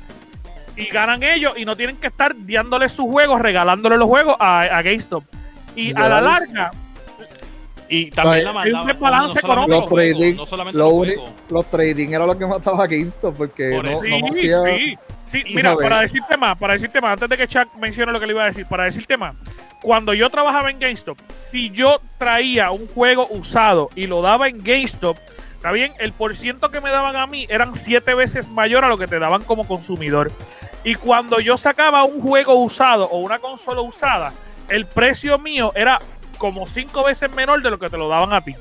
[0.75, 4.61] y ganan ellos y no tienen que estar dándole sus juegos, regalándole los juegos a,
[4.63, 5.23] a GameStop.
[5.75, 6.71] Y a la larga,
[7.95, 11.03] Y también No, la hay un desbalance solamente Los trading, no solamente lo
[11.49, 13.99] los trading era lo que mataba a GameStop porque Por no, eso.
[14.01, 14.97] Sí, no hacía sí.
[15.25, 18.25] Sí, mira, para decirte más, para decirte más, antes de que Chuck mencione lo que
[18.25, 19.35] le iba a decir, para decirte más,
[19.81, 24.63] cuando yo trabajaba en GameStop, si yo traía un juego usado y lo daba en
[24.63, 25.17] GameStop,
[25.55, 28.97] está bien, el porciento que me daban a mí eran siete veces mayor a lo
[28.97, 30.31] que te daban como consumidor.
[30.83, 34.33] Y cuando yo sacaba un juego usado o una consola usada,
[34.67, 35.99] el precio mío era
[36.37, 38.55] como cinco veces menor de lo que te lo daban a ti.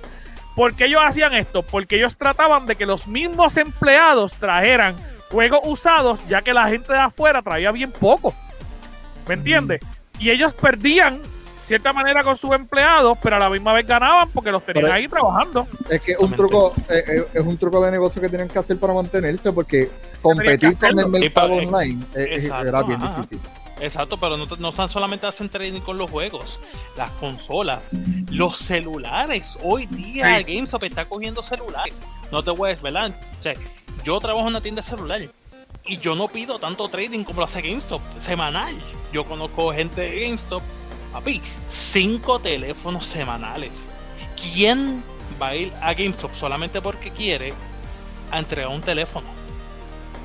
[0.54, 1.62] ¿Por qué ellos hacían esto?
[1.62, 4.94] Porque ellos trataban de que los mismos empleados trajeran
[5.30, 8.34] juegos usados, ya que la gente de afuera traía bien poco.
[9.26, 9.80] ¿Me entiendes?
[10.18, 11.20] Y ellos perdían,
[11.64, 14.94] cierta manera, con sus empleados, pero a la misma vez ganaban porque los tenían Pero-
[14.94, 15.66] ahí trabajando.
[15.88, 18.78] Es que un truco, eh, eh, es un truco de negocio que tienen que hacer
[18.78, 23.22] para mantenerse, porque competir con el mercado online eh, eh, Exacto, era bien ajá.
[23.22, 23.40] difícil.
[23.82, 26.60] Exacto, pero no, no tan solamente hacen trading con los juegos,
[26.96, 27.98] las consolas,
[28.30, 29.58] los celulares.
[29.60, 30.44] Hoy día Sí.
[30.54, 32.00] GameStop está cogiendo celulares.
[32.30, 33.10] No te a desvelar.
[33.40, 33.54] O sea,
[34.04, 35.22] yo trabajo en una tienda celular
[35.84, 38.72] y yo no pido tanto trading como lo hace GameStop semanal.
[39.12, 40.62] Yo conozco gente de GameStop,
[41.12, 43.90] papi, cinco teléfonos semanales.
[44.54, 45.02] ¿Quién
[45.42, 47.52] va a ir a GameStop solamente porque quiere
[48.30, 49.26] a entregar un teléfono?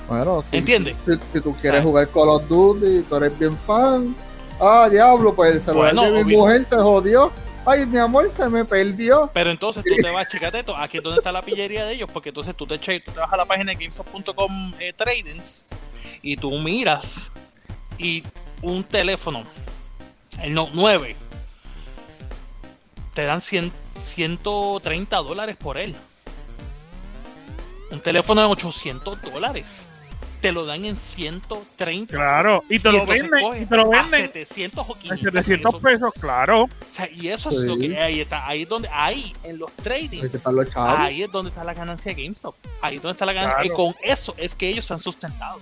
[0.08, 0.96] Bueno, si, ¿Entiendes?
[1.06, 4.16] Si, si tú quieres jugar Call of Duty, tú eres bien fan.
[4.60, 7.32] Ah, diablo, pues el celular Bueno, de mi mujer se jodió.
[7.66, 9.30] Ay, mi amor, se me perdió.
[9.34, 12.10] Pero entonces tú te vas, checate esto, aquí es donde está la pillería de ellos,
[12.12, 15.66] porque entonces tú te, che- tú te vas a la página de GameStop.com eh, Tradings
[16.22, 17.32] y tú miras
[17.98, 18.24] y
[18.62, 19.44] un teléfono,
[20.42, 21.16] el Note 9,
[23.14, 25.96] te dan 100, 130 dólares por él.
[27.92, 29.88] Un teléfono de 800 dólares.
[30.42, 32.14] Te lo dan en 130.
[32.16, 35.00] Claro, y te Y lo venden, coge y te lo a venden 700 o en
[35.02, 35.82] 500 700 pesos.
[35.82, 36.64] pesos, claro.
[36.64, 39.72] O sea, y eso es lo que ahí está, ahí es donde, ahí en los
[39.78, 42.56] tradings, los ahí es donde está la ganancia de GameStop.
[42.82, 43.58] Ahí es donde está la ganancia.
[43.62, 43.74] Claro.
[43.74, 45.60] Y con eso es que ellos se han sustentado.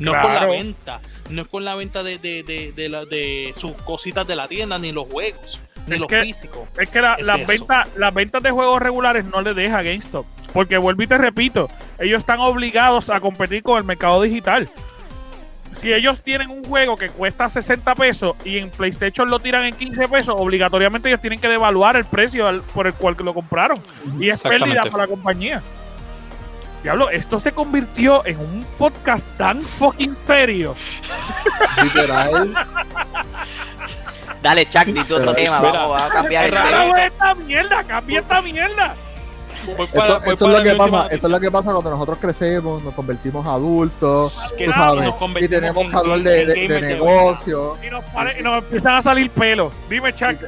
[0.00, 1.00] No es con la venta,
[1.30, 4.48] no es con la venta de, de, de, de, la- de sus cositas de la
[4.48, 6.68] tienda, ni los juegos, ni Es los que- físicos.
[6.76, 9.82] Es que la- Es las ventas, las ventas de juegos regulares no le deja a
[9.82, 10.26] GameStop.
[10.56, 14.70] Porque vuelvo y te repito, ellos están obligados a competir con el mercado digital.
[15.74, 19.76] si ellos tienen un juego que cuesta 60 pesos y en PlayStation lo tiran en
[19.76, 23.78] 15 pesos, obligatoriamente ellos tienen que devaluar el precio por el cual lo compraron.
[24.18, 25.60] Y es pérdida para la compañía.
[26.82, 30.74] Diablo, esto se convirtió en un podcast tan fucking serio.
[31.82, 32.54] Literal.
[34.40, 35.60] Dale, Chuck, di tu otro tema.
[35.60, 36.62] Vamos, vamos a cambiar el tema.
[36.62, 37.84] ¡Carajo esta mierda!
[37.84, 38.94] ¡Cambia esta mierda!
[39.74, 42.94] Para- Esto, es lo que pasa, esto es lo que pasa cuando nosotros crecemos, nos
[42.94, 47.78] convertimos adultos, Que tú sí, sabes, nos y tenemos en que hablar de, de- negocios,
[47.86, 49.72] Y nos, pare- y nos empiezan a salir pelos.
[49.88, 50.36] Dime, Chuck.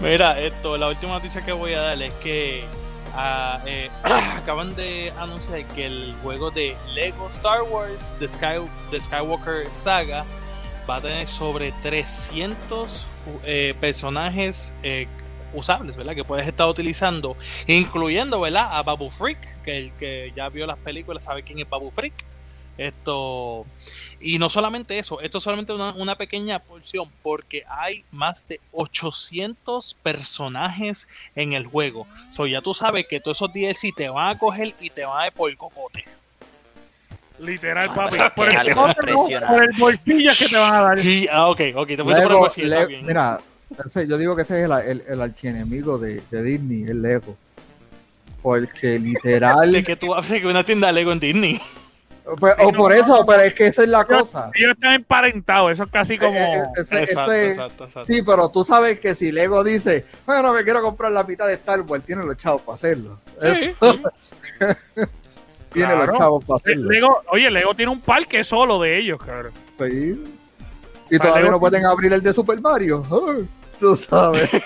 [0.00, 2.64] Mira, esto, la última noticia que voy a dar es que
[3.14, 3.90] ah, eh,
[4.38, 8.54] acaban de anunciar que el juego de Lego Star Wars, The, Sky,
[8.90, 10.24] The Skywalker Saga,
[10.88, 13.06] va a tener sobre 300
[13.44, 15.08] eh, personajes eh,
[15.52, 16.14] usables, ¿verdad?
[16.14, 18.68] Que puedes estar utilizando, incluyendo, ¿verdad?
[18.70, 22.24] A Babu Freak, que el que ya vio las películas sabe quién es Babu Freak.
[22.78, 23.64] Esto,
[24.20, 29.94] y no solamente eso, esto es solamente una, pequeña porción, porque hay más de 800
[30.02, 32.06] personajes en el juego.
[32.32, 35.22] So, ya tú sabes que todos esos DLC te van a coger y te van
[35.22, 36.04] a ir por el cocote.
[37.38, 38.16] Literal, papi.
[38.34, 40.98] Por el, por bolsillo que te van a dar.
[40.98, 43.06] Y, ah, ok, ok, te fuiste por el Lego, bolsillo, está Lego- bien.
[43.06, 43.40] mira,
[43.84, 47.36] ese- yo digo que ese es el, el, el archienemigo de, de Disney, el Lego.
[48.42, 49.70] Porque literal.
[49.72, 51.60] De que tú hables de que una tienda Lego en Disney.
[52.38, 54.50] pues, o por eso, pero es que esa es la Ellos, cosa.
[54.54, 56.32] ellos están emparentados, eso es casi como.
[56.38, 58.12] Eh, eh, ese- Exacto, ese- exacto, exacto.
[58.12, 61.54] Sí, pero tú sabes que si Lego dice, bueno, me quiero comprar la mitad de
[61.54, 63.18] Star Wars, tiene los chavos para hacerlo.
[63.42, 64.02] Sí, Eso, sí.
[65.76, 66.06] tiene Claro.
[66.12, 66.90] los chavos para Eh, hacerlo.
[66.90, 69.52] Lego, oye, Lego tiene un parque solo de ellos, cabrón.
[69.78, 70.24] Sí.
[71.10, 73.04] Y Para todavía Lego- no pueden abrir el de Super Mario.
[73.10, 73.46] Ay,
[73.78, 74.50] tú sabes.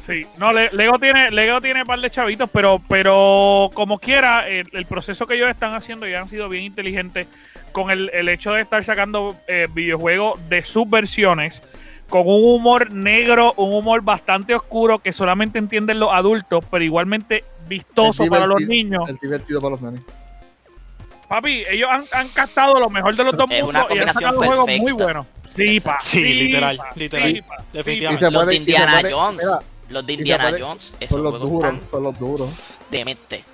[0.00, 4.46] Sí, no, Le- Lego tiene, Lego tiene un par de chavitos, pero, pero como quiera,
[4.48, 7.26] el, el proceso que ellos están haciendo ya han sido bien inteligentes
[7.72, 11.62] con el, el hecho de estar sacando eh, videojuegos de sus versiones
[12.08, 17.44] con un humor negro, un humor bastante oscuro que solamente entienden los adultos, pero igualmente
[17.68, 19.08] vistoso para los niños.
[19.08, 20.00] Es divertido para los nenes.
[21.28, 24.68] Papi, ellos han, han captado lo mejor de los dos mundos y han sacado juegos
[24.78, 25.26] muy buenos.
[25.44, 25.98] Sí, pa.
[25.98, 27.32] Sí, literal, pa, literal.
[27.34, 28.30] sí, pa, Definitivamente.
[28.30, 29.44] Los de Indiana puede- Jones.
[29.44, 32.50] mira, Los de Indiana puede- Jones, esos son los juegos duros, son los duros.
[32.90, 33.44] demente.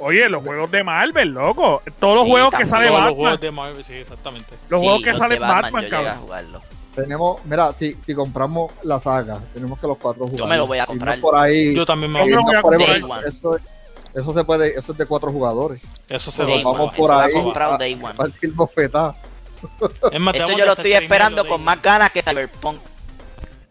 [0.00, 1.80] Oye, los juegos de Marvel, loco.
[2.00, 3.16] Todos los Sí, juegos que sale Todos los Batman.
[3.20, 4.54] juegos de Marvel, sí, exactamente.
[4.68, 6.62] Los Sí, juegos que de Batman, Batman, yo llegué a cabrón.
[6.94, 10.48] Tenemos, mira, si, si compramos la saga, tenemos que los cuatro jugar.
[10.48, 11.20] me lo voy a comprar.
[11.20, 11.74] por ahí.
[11.74, 12.62] Yo también me Yo me lo voy a
[13.00, 13.24] comprar.
[13.26, 13.58] eso,
[14.14, 15.82] eso se puede, eso es de cuatro jugadores.
[16.08, 17.72] Eso se va vamos por eso lo ahí.
[17.74, 18.14] a- Day one.
[18.14, 19.14] Partir bofetada.
[20.12, 22.78] Es más, Eso yo lo estoy esperando con más ganas que Cyberpunk.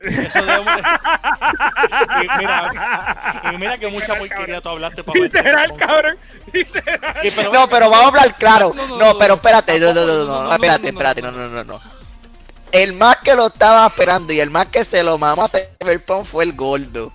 [0.02, 0.82] Eso debemos de-
[2.26, 2.72] y mira,
[3.54, 6.18] y mira que mucha porquería tú hablaste para Literal, cabrón.
[6.52, 7.54] Literal.
[7.54, 8.74] No, pero vamos a hablar claro.
[8.76, 9.36] No, no, no, No, no, pero no.
[9.36, 11.32] espérate, no, no, no, No, no, no, no, no, espérate, no, no, espérate, no.
[11.32, 12.03] no, no, no, no.
[12.74, 16.26] El más que lo estaba esperando y el más que se lo mamó a Cyberpunk
[16.26, 17.14] fue el gordo.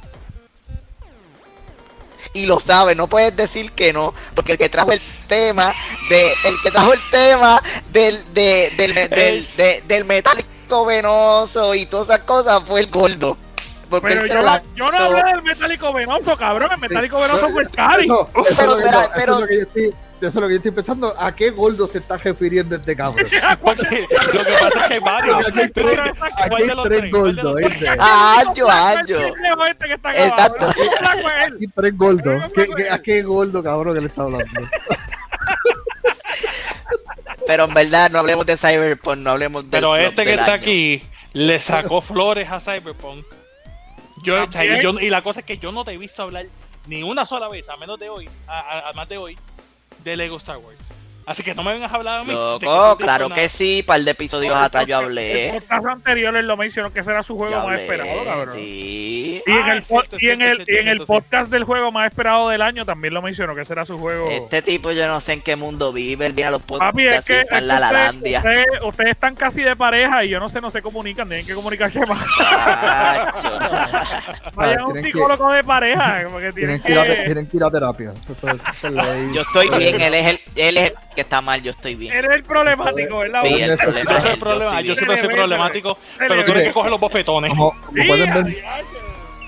[2.33, 5.73] Y lo sabe, no puedes decir que no, porque el que trajo el tema
[6.11, 11.75] de el que trajo el tema del de, del, me- del, de- del metálico venoso
[11.75, 13.37] y todas esas cosas fue el gordo.
[13.91, 16.71] Porque Pero yo, no- la- yo no hablé del metálico venoso, cabrón.
[16.71, 18.07] El metálico venoso fue Scary.
[18.57, 18.77] Pero
[19.17, 19.41] pero-
[20.21, 21.15] eso es lo que yo estoy pensando.
[21.19, 23.27] ¿A qué gordo se está refiriendo este cabrón?
[23.63, 25.47] Porque lo que pasa es que hay varios.
[25.49, 25.85] Aquí hay tres,
[26.19, 27.55] ¿Cuál aquí hay tres gordos.
[27.99, 30.67] Ah, este que está Exacto.
[30.69, 32.43] Aquí tres gordos.
[32.55, 34.61] ¿Qué, qué, ¿A qué gordo cabrón que le está hablando?
[37.47, 41.03] Pero en verdad no hablemos de Cyberpunk, no hablemos de Pero este que está aquí
[41.33, 43.25] le sacó flores a Cyberpunk.
[44.23, 46.45] Yo, y, yo- y la cosa es que yo no te he visto hablar
[46.87, 49.39] ni una sola vez, a menos de hoy, a, a- a más de hoy,
[50.05, 50.98] de Lego Star Wars.
[51.29, 52.33] Así que no me vengas a hablar a mí.
[52.33, 55.51] no Loco, claro que sí, par de episodios atrás yo El hablé.
[55.55, 58.55] podcast anterior él lo mencionó que será su juego más esperado, cabrón.
[58.57, 59.43] sí.
[59.47, 61.65] Y en, Ah, el, cierto, es y en el, cierto, y en el podcast del
[61.65, 64.29] juego más esperado del año también lo mencionó que será su juego.
[64.31, 67.23] Este tipo yo no sé en qué mundo vive, él viene a los Papi, es
[67.23, 68.39] podcasts que, es está que en la ustedes, Lalandia.
[68.39, 71.55] ustedes- ustedes están casi de pareja y yo no sé, no se comunican, tienen que
[71.55, 72.19] comunicarse más.
[72.37, 73.59] Chacho.
[74.55, 77.23] Vayan a un que- psicólogo de pareja, porque tienen Tienen que, ir a, que...
[77.25, 78.15] tienen que ir a terapia.
[79.35, 82.15] Yo estoy bien, él es el, él es el que está mal, yo estoy bien.
[82.15, 83.43] Eres el problemático, ¿verdad?
[83.43, 86.91] Sí, el problema Yo soy, el problema, siempre soy problemático, pero tú eres que coges
[86.93, 87.51] los bofetones.
[87.51, 88.57] Como, pueden ver,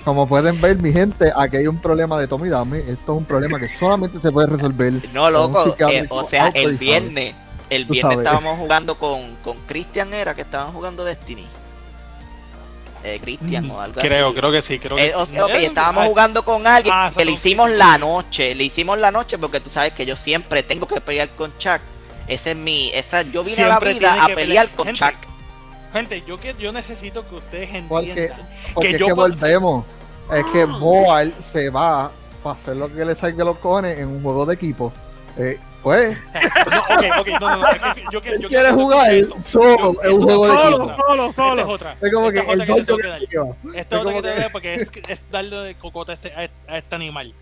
[0.03, 2.79] como pueden ver, mi gente, aquí hay un problema de Tommy Dame.
[2.79, 4.91] Esto es un problema que solamente se puede resolver.
[5.13, 7.35] No, loco, eh, o sea, el viernes,
[7.69, 11.47] el viernes estábamos jugando con, con Christian era que estaban jugando Destiny.
[13.03, 14.35] Eh, Cristian o algo Creo, así.
[14.37, 15.39] creo que sí, creo que Eh, sí.
[15.39, 18.97] ok, Eh, estábamos ah, jugando con alguien Ah, que le hicimos la noche, le hicimos
[18.99, 21.79] la noche porque tú sabes que yo siempre tengo que pelear con Chuck.
[22.27, 24.69] Ese es mi, esa, yo vine a la vida a que pelear pelear.
[24.69, 25.15] con Gente, Chuck.
[25.93, 27.89] Gente, yo, que- yo necesito que ustedes entiendan.
[28.73, 29.85] porque que es yo que puedo- volvemos.
[30.31, 32.09] Es que Boal se va
[32.43, 34.93] para hacer lo que le salga de los cojones en un juego de equipo.
[35.37, 39.13] Eh, pues, No, ok, ok, no, no, no, es que yo, quiero- yo quiero jugar
[39.13, 39.35] esto.
[39.43, 40.95] solo en un juego de Solo, equipo.
[40.95, 41.67] solo, Esta es solo.
[41.69, 41.95] otra.
[42.01, 43.21] Es como que Esta es el otra que te tengo que dar.
[43.23, 43.35] Esta
[43.79, 46.33] Es es otra que te voy a porque es, es darle de cocote a este,
[46.67, 47.33] a este- animal.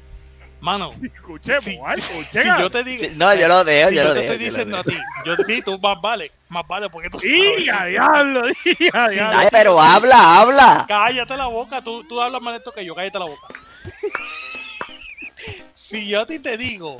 [0.62, 3.08] Mano, Escuché, si, Boal, si yo te digo.
[3.16, 4.34] No, yo lo dejo, si yo yo lo te dejo.
[4.34, 7.92] estoy diciendo a ti, yo sí, tú más vale, más vale porque tú Diga, sabes.
[7.92, 9.40] diablo, diga, Sí, diablo.
[9.40, 10.86] Ay, pero habla, habla.
[10.88, 13.48] Cállate la boca, tú, tú hablas más lento que yo, cállate la boca.
[15.74, 16.98] si yo a ti te digo,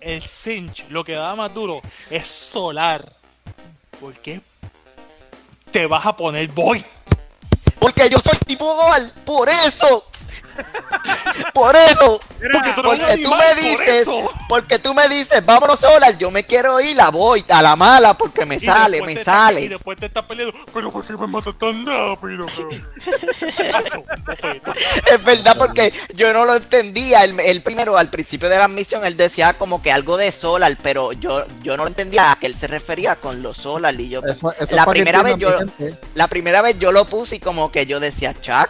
[0.00, 3.12] el cinch, lo que da más duro es solar.
[4.00, 4.40] ¿Por qué
[5.70, 6.84] te vas a poner boy?
[7.78, 10.09] Porque yo soy tipo Boal, por eso.
[11.54, 12.20] Por eso.
[12.40, 14.08] Porque tú Porque me dices,
[14.48, 18.14] porque tú me dices, vámonos solar, yo me quiero ir, la voy a la mala
[18.14, 19.68] porque me Y sale, me estás- y sale.
[19.68, 20.54] después te estás peleando.
[20.72, 22.46] Pero ¿por qué me matas tan rápido?
[25.12, 27.24] Es verdad porque yo no lo entendía.
[27.24, 30.76] El, el primero, al principio de la misión, él decía como que algo de solar,
[30.82, 33.94] pero yo, yo no entendía a qué él se refería con los solar.
[34.00, 35.50] Y yo, Eso- eso es la primera vez yo,
[36.14, 38.68] la primera vez yo lo puse y como que yo decía, Chuck,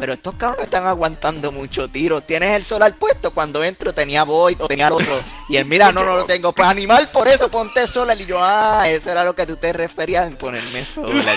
[0.00, 2.22] pero estos cabrones están aguantando mucho tiro.
[2.22, 5.20] Tienes el solar puesto cuando entro tenía Void o tenía el otro.
[5.50, 6.52] Y él, mira, no, no lo tengo.
[6.52, 8.18] Pues animal, por eso ponte solar.
[8.18, 11.36] Y yo, ah, eso era lo que tú te referías en ponerme solar.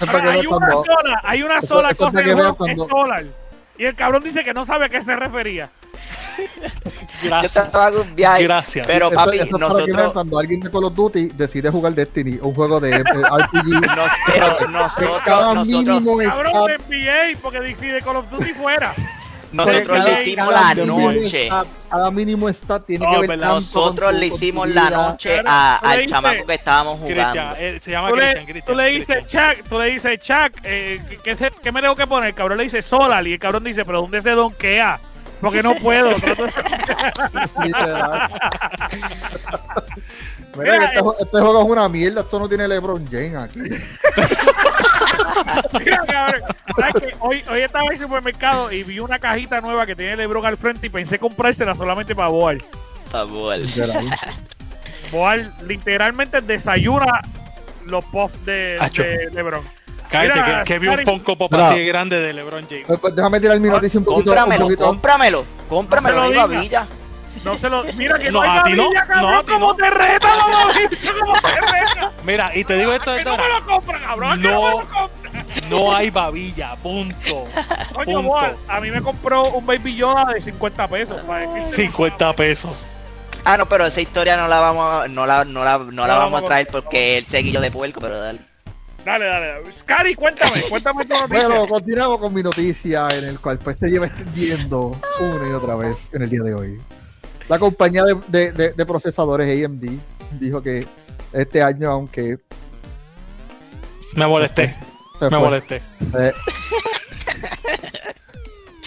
[0.00, 3.24] Hay una sola, hay una sola cosa que es solar.
[3.78, 5.70] Y el cabrón dice que no sabe a qué se refería.
[7.22, 7.70] Yo Gracias.
[7.94, 8.42] un viaje.
[8.44, 8.86] Gracias.
[8.86, 12.38] Pero Eso- papi, eso es nosotros- cuando alguien de Call of Duty decide jugar Destiny,
[12.42, 13.64] un juego de eh, RPG.
[13.70, 18.92] No, pero nosotros, cada nosotros, mínimo Cabrón, de NBA, porque decide Call of Duty fuera.
[19.52, 21.48] Nosotros cada- le hicimos la noche.
[21.90, 27.00] Cada mínimo stat tiene que ver Nosotros le hicimos la noche al chamaco que estábamos
[27.00, 27.54] jugando.
[27.58, 29.26] eh, se llama Cristian, tú le dices.
[29.26, 32.30] Chuck, tú le dices, Chuck, eh, ¿qué, qué- qué me tengo que poner?
[32.30, 34.98] El cabrón le dice solar y el cabrón dice, pero ¿dónde se donkea?
[35.40, 36.10] Porque no puedo.
[40.56, 41.02] Mira, Mira, este, eh.
[41.20, 43.60] este juego es una mierda, esto no tiene LeBron James aquí.
[45.78, 46.42] Mira, cabrón,
[46.76, 47.14] ¿sabes qué?
[47.20, 50.56] Hoy, hoy estaba en el supermercado y vi una cajita nueva que tiene LeBron al
[50.56, 52.62] frente y pensé comprársela solamente para Boal.
[53.10, 53.56] Favor.
[53.58, 54.08] Literal.
[55.12, 57.20] Boal literalmente desayuna
[57.86, 58.78] los puffs de,
[59.32, 59.62] LeBron.
[60.10, 62.84] Cállate, Mira, que, que vi un Funko Pop así de grande de LeBron James.
[62.86, 64.30] Pues, pues, déjame tirar mi noticia un poquito.
[64.30, 64.86] Un Cómpramelo, poquito.
[64.86, 66.54] cómpramelo, cómpramelo, No se
[67.44, 67.84] no se lo.
[67.94, 69.22] Mira que No, no, hay a ti no, babilla, cabrón.
[69.32, 69.74] no, a ti ¿Cómo no.
[69.74, 70.28] te reta,
[71.20, 72.12] ¿Cómo te reta?
[72.24, 74.42] Mira, y te digo esto de no me lo compra, cabrón.
[74.42, 74.80] No.
[75.68, 77.44] no hay babilla, punto.
[77.92, 78.22] Coño, punto.
[78.22, 81.20] Boal, a mí me compró un Baby Yoda de 50 pesos.
[81.22, 82.76] Para decirte 50 pesos.
[83.44, 86.16] Ah, no, pero esa historia no la vamos a, no la, no la, no la
[86.16, 88.38] vamos a traer porque el seguillo de puerco, pero dale.
[89.04, 89.46] Dale, dale.
[89.48, 89.74] dale.
[89.74, 90.62] Scary, cuéntame.
[90.70, 91.48] Cuéntame tu noticia.
[91.48, 95.74] Bueno, continuamos con mi noticia en el cual pues se lleva extendiendo una y otra
[95.74, 96.80] vez en el día de hoy.
[97.52, 99.84] La compañía de, de- de- de procesadores AMD
[100.40, 100.86] dijo que
[101.34, 102.38] este año, aunque
[104.14, 104.74] Me molesté,
[105.20, 105.82] me fue, molesté.
[106.18, 106.32] eh,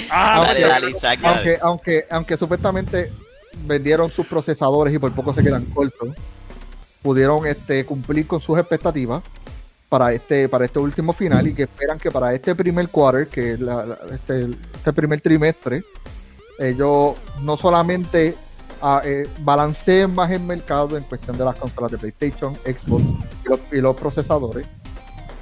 [0.09, 3.11] Ah, Aunque- Dale, dale, aunque, aunque, aunque supuestamente
[3.67, 6.09] vendieron sus procesadores y por poco se quedan cortos,
[7.03, 9.21] pudieron este, cumplir con sus expectativas
[9.89, 13.53] para este, para este último final y que esperan que para este primer quarter, que
[13.53, 15.83] es la- la- este, este primer trimestre,
[16.57, 18.35] ellos no solamente
[18.81, 23.03] ah, eh, balanceen más el mercado en cuestión de las consolas de PlayStation, Xbox
[23.45, 24.65] y los, y los procesadores,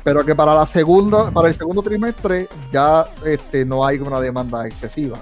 [0.03, 4.65] pero que para la segunda, para el segundo trimestre ya este, no hay una demanda
[4.67, 5.17] excesiva.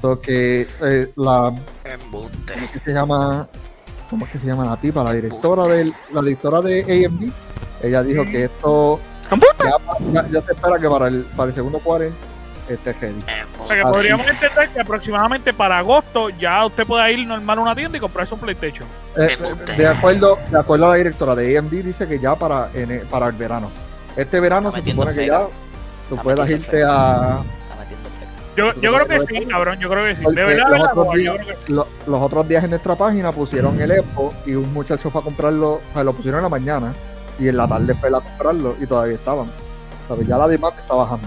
[0.00, 1.52] So que eh, la
[1.84, 2.52] Embuste.
[2.52, 3.48] ¿cómo es que se llama?
[4.10, 5.04] ¿Cómo es que se llama la tipa?
[5.04, 7.30] La directora del, la directora de AMD,
[7.86, 8.98] ella dijo que esto
[9.64, 12.06] ya, ya- ya se espera que para el, para el segundo cuarto
[12.68, 13.18] esté ready.
[13.60, 13.92] O sea, que Así.
[13.92, 18.00] podríamos entender que aproximadamente para agosto ya usted puede ir normal a una tienda y
[18.00, 18.86] comprarse un PlayStation.
[19.16, 19.36] Eh,
[19.76, 22.68] de acuerdo, de acuerdo a la directora de AMD dice que ya para,
[23.10, 23.70] para el verano.
[24.16, 25.40] Este verano Está se supone que ya
[26.08, 27.38] tú Está puedas irte a.
[28.54, 29.78] Yo, ¿Tú yo creo que sí, cabrón.
[29.78, 30.22] Yo creo que sí.
[30.26, 33.80] De verdad, los verdad, otros días- creo que los otros días en nuestra página pusieron
[33.80, 36.92] el Expo y un muchacho fue a comprarlo, o sea, lo pusieron en la mañana
[37.38, 39.46] y en la tarde fue a comprarlo y todavía estaban.
[40.06, 40.26] ¿Sabes?
[40.26, 41.26] Ya la demanda está bajando.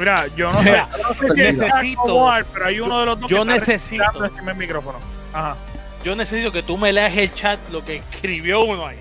[0.00, 0.72] Mira, yo no sé,
[1.02, 4.20] no sé si es necesito- pero hay uno de los dos yo que está necesito-
[4.44, 4.98] del micrófono.
[5.32, 5.56] Ajá.
[6.02, 8.96] Yo necesito que tú me leas el chat lo que escribió uno ahí.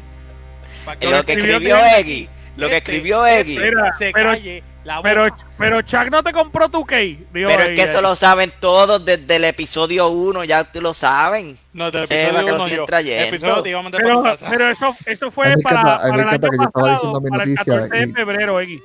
[0.85, 2.29] Para lo que escribió Eggy.
[2.57, 3.59] Lo que este- escribió este Eggy.
[3.59, 5.09] Mira, se pero- calle la boca.
[5.09, 5.27] Pero,
[5.57, 7.25] pero Chuck no te compró tu key.
[7.33, 8.03] Digo, Pero es ahí, que eso ahí.
[8.03, 11.57] lo saben todos desde el episodio 1, ya ustedes lo saben.
[11.73, 12.85] no, para episodio yo.
[12.97, 14.01] El episodio te iba a mandar
[14.49, 16.39] Pero, eso, eso fue para, para el año
[16.71, 18.81] pasado, para el noticia 14 de febrero, X.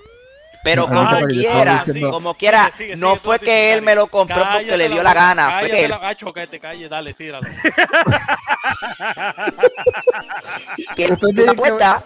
[0.64, 4.06] Pero como que quiera, diciendo- como quiera, Sigue, sigue, no fue que él me lo
[4.08, 5.58] compró porque Cállate le dio la gana.
[5.60, 7.14] Fue que él, la- choquete, calle, dale,
[10.96, 12.02] que Usted una que- apuesta,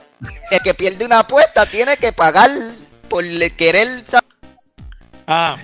[0.51, 2.51] el que pierde una apuesta tiene que pagar
[3.09, 4.23] por querer sa-
[5.31, 5.57] Ah,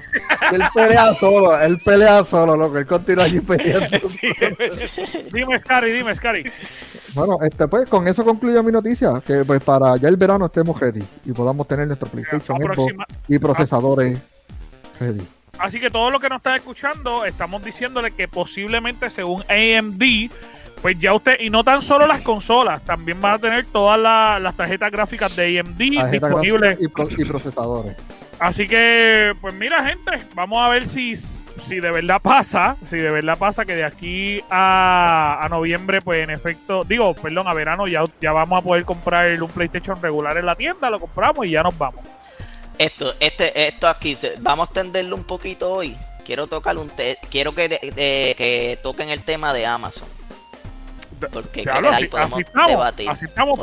[0.53, 2.77] Él pelea solo, él pelea solo, loco.
[2.77, 3.97] Él continúa allí peleando.
[5.33, 6.51] Dime, Scary, dime, Scary.
[7.15, 9.23] Bueno, este, pues con eso concluyo mi noticia.
[9.27, 12.93] Que pues para ya el verano estemos ready y podamos tener nuestro PlayStation Xbox
[13.29, 14.19] y procesadores
[15.01, 15.27] ready.
[15.59, 20.03] Así que todo lo que nos está escuchando, estamos diciéndole que posiblemente según AMD,
[20.83, 24.39] pues ya usted, y no tan solo las consolas, también van a tener todas la-
[24.41, 26.79] las tarjetas gráficas de AMD Tarjeta disponibles.
[26.79, 27.97] gráfica y, pro- y procesadores.
[28.45, 33.11] Así que, pues mira, gente, vamos a ver si, si de verdad pasa, si de
[33.11, 37.87] verdad pasa que de aquí a, a noviembre, pues en efecto, digo, perdón, a verano
[37.87, 41.53] ya, ya vamos a poder comprar un PlayStation regular en la tienda, lo compramos y
[41.53, 42.05] ya nos vamos.
[42.77, 45.97] esto, este, esto aquí, vamos a extenderlo un poquito hoy.
[46.27, 47.69] Quiero tocar un te- quiero que,
[48.37, 50.07] que toquen el tema de Amazon.
[51.31, 52.39] Porque Diablo, ahí así, podemos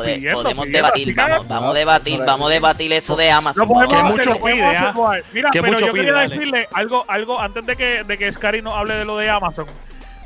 [0.04, 0.32] debatir.
[0.34, 3.68] podemos pidiendo, debatir, vamos, vamos a debatir, vamos a debatir eso de Amazon.
[3.90, 4.94] Que mucho pide, ¿ah?
[5.34, 8.62] Mira, pero mucho yo pide, quería decirle algo, algo antes de que, de que Scary
[8.62, 9.66] nos hable de lo de Amazon.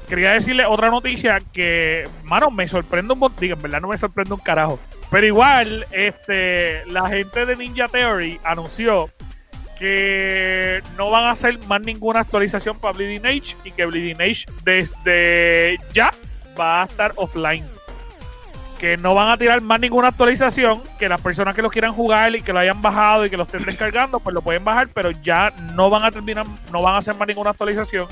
[0.08, 3.46] Quería decirle otra noticia que, mano, me sorprende un montón.
[3.46, 4.80] En verdad no me sorprende un carajo.
[5.10, 9.10] Pero igual, este, la gente de Ninja Theory anunció
[9.80, 14.46] que no van a hacer más ninguna actualización para Bleeding Age y que Bleeding Age
[14.64, 16.14] desde ya
[16.60, 17.66] va a estar offline
[18.80, 22.36] que no van a tirar más ninguna actualización, que las personas que lo quieran jugar
[22.36, 25.12] y que lo hayan bajado y que lo estén descargando, pues lo pueden bajar, pero
[25.12, 28.08] ya no van a terminar, no van a hacer más ninguna actualización,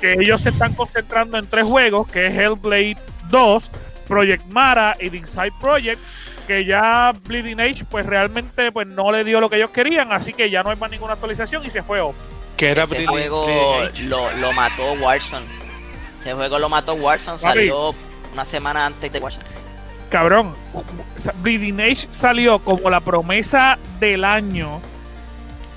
[0.00, 2.96] que ellos se están concentrando en tres juegos, que es Hellblade
[3.30, 3.70] 2,
[4.08, 6.00] Project Mara y The Inside Project,
[6.48, 10.32] que ya Bleeding Age pues realmente pues no le dio lo que ellos querían, así
[10.32, 12.16] que ya no hay más ninguna actualización y se fue off.
[12.56, 14.02] que era Ese Brilliant juego Age.
[14.06, 15.46] lo, lo mató Warzone.
[16.20, 17.58] Ese juego lo mató Warzone, Papi.
[17.58, 17.94] salió
[18.32, 19.44] una semana antes de Warzone.
[20.10, 20.54] Cabrón,
[21.42, 24.80] Bleeding Age salió como la promesa del año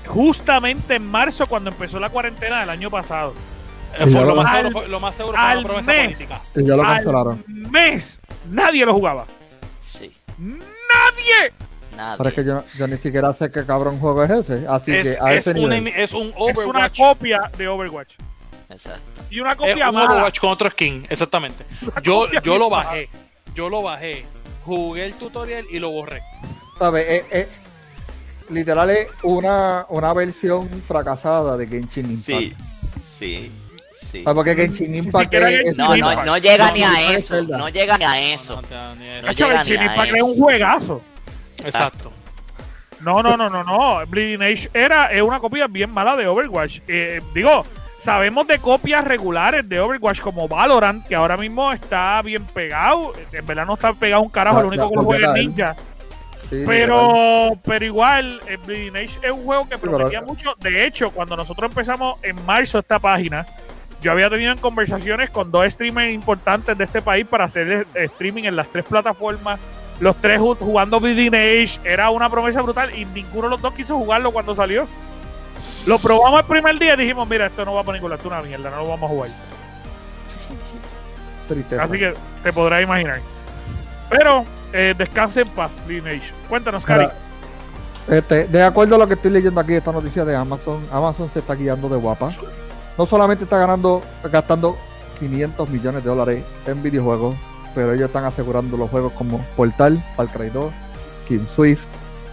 [0.06, 3.32] justamente en marzo cuando empezó la cuarentena del año pasado.
[3.98, 6.04] Eh, fue lo, más Al- seguro, fue, lo más seguro fue al una promesa mes.
[6.04, 6.40] política.
[6.56, 7.44] Y ya lo Al cancelaron.
[7.46, 8.20] mes
[8.50, 9.24] nadie lo jugaba.
[9.86, 11.52] Sí, ¡Nadie!
[12.18, 14.66] Pero es que yo, yo ni siquiera sé qué cabrón juego es ese.
[14.68, 15.94] Así Es, que a es ese una nivel.
[15.94, 16.98] imi- es un Es una Overwatch.
[16.98, 18.14] copia de Overwatch.
[18.68, 19.00] Exacto.
[19.34, 20.12] Y una copia un mala.
[20.12, 21.64] Overwatch con otro skin, exactamente.
[21.82, 23.08] Una Yo, yo lo bajé.
[23.52, 24.24] Yo lo bajé.
[24.64, 26.22] Jugué el tutorial y lo borré.
[26.78, 27.04] ¿Sabes?
[27.08, 27.48] Eh, eh,
[28.50, 32.38] literal es una, una versión fracasada de Genshin Impact.
[32.38, 32.54] Sí,
[33.18, 33.52] sí,
[34.00, 34.22] sí.
[34.22, 34.34] ¿Sabes?
[34.36, 37.34] Porque Genshin Impact es, es- No, no, no llega No, ni a eso.
[37.34, 37.58] Zelda.
[37.58, 38.62] No llega ni a eso.
[38.62, 41.02] no, Genshin Impact es un juegazo.
[41.64, 42.12] Exacto.
[43.00, 44.06] No, no, no, no, no.
[44.06, 46.78] Bleeding Age era es una copia bien mala de Overwatch.
[46.86, 47.66] Eh, digo,
[47.98, 53.12] sabemos de copias regulares de Overwatch como Valorant, que ahora mismo está bien pegado.
[53.32, 55.34] En verdad no está pegado un carajo, Ya- lo único que lo juega es.
[55.34, 55.76] Ninja.
[56.50, 56.62] sí.
[56.66, 60.54] Pero, pero igual, eh, Bleeding Age es un juego que pero- prometía mucho.
[60.60, 63.46] De hecho, cuando nosotros empezamos en marzo esta página,
[64.02, 68.44] yo había tenido conversaciones con dos streamers importantes de este país para hacer eh, streaming
[68.44, 69.58] en las tres plataformas.
[70.00, 71.78] Los tres ju- jugando Bleeding Age.
[71.84, 74.86] Era una promesa brutal y ninguno de los dos quiso jugarlo cuando salió.
[75.86, 78.70] Lo probamos el primer día y dijimos, mira, esto no va para es una mierda,
[78.70, 79.30] no lo vamos a jugar.
[81.48, 81.82] Tristeza.
[81.82, 83.20] Así que te podrás imaginar.
[84.08, 86.32] Pero, eh, descanse en paz, Bleeding Age.
[86.48, 87.06] Cuéntanos, Cari.
[88.08, 91.40] Este, de acuerdo a lo que estoy leyendo aquí, esta noticia de Amazon, Amazon se
[91.40, 92.30] está guiando de guapa.
[92.96, 94.78] No solamente está ganando, gastando
[95.18, 97.36] 500 millones de dólares en videojuegos,
[97.74, 100.72] pero ellos están asegurando los juegos como Portal, Far Cry 2,
[101.28, 101.84] King Swift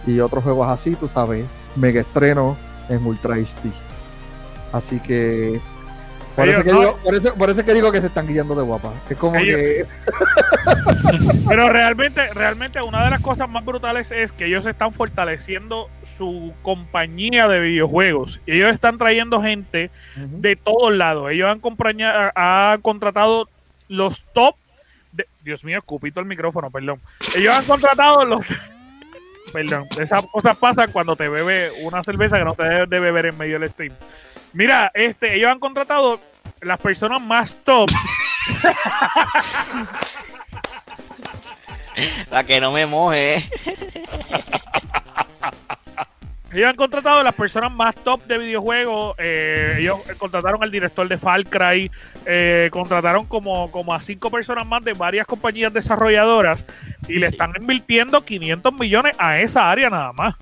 [0.06, 1.44] y otros juegos así, tú sabes,
[1.76, 2.56] mega estreno
[2.92, 3.70] en Ultra HD.
[4.72, 5.60] Así que
[6.36, 8.26] por Ellos eso, que no- digo, por, eso, por eso que digo que se están
[8.26, 8.92] guiando de guapa.
[9.10, 9.84] Es como Ellos- que
[11.48, 16.52] Pero realmente, realmente una de las cosas más brutales es que ellos están fortaleciendo su
[16.62, 18.40] compañía de videojuegos.
[18.46, 21.30] Ellos están trayendo gente de todos lados.
[21.30, 21.60] Ellos han,
[22.34, 23.48] han contratado
[23.88, 24.54] los top.
[25.12, 27.00] de- Dios mío, escupito el micrófono, perdón.
[27.36, 28.46] Ellos han contratado los.
[29.52, 33.26] Perdón, esas cosas pasan cuando te bebe una cerveza que no te debes de beber
[33.26, 33.92] en medio del stream.
[34.52, 36.20] Mira, este, ellos han contratado
[36.60, 37.90] las personas más top
[42.30, 43.44] Para que no me moje.
[46.52, 49.14] Ellos han contratado a las personas más top de videojuegos.
[49.18, 51.90] eh, ellos contrataron al director de Far Cry.
[52.26, 56.64] eh, contrataron como, como a cinco personas más de varias compañías desarrolladoras.
[57.08, 57.32] Y le Sí.
[57.32, 60.34] están invirtiendo 500 millones a esa área nada más.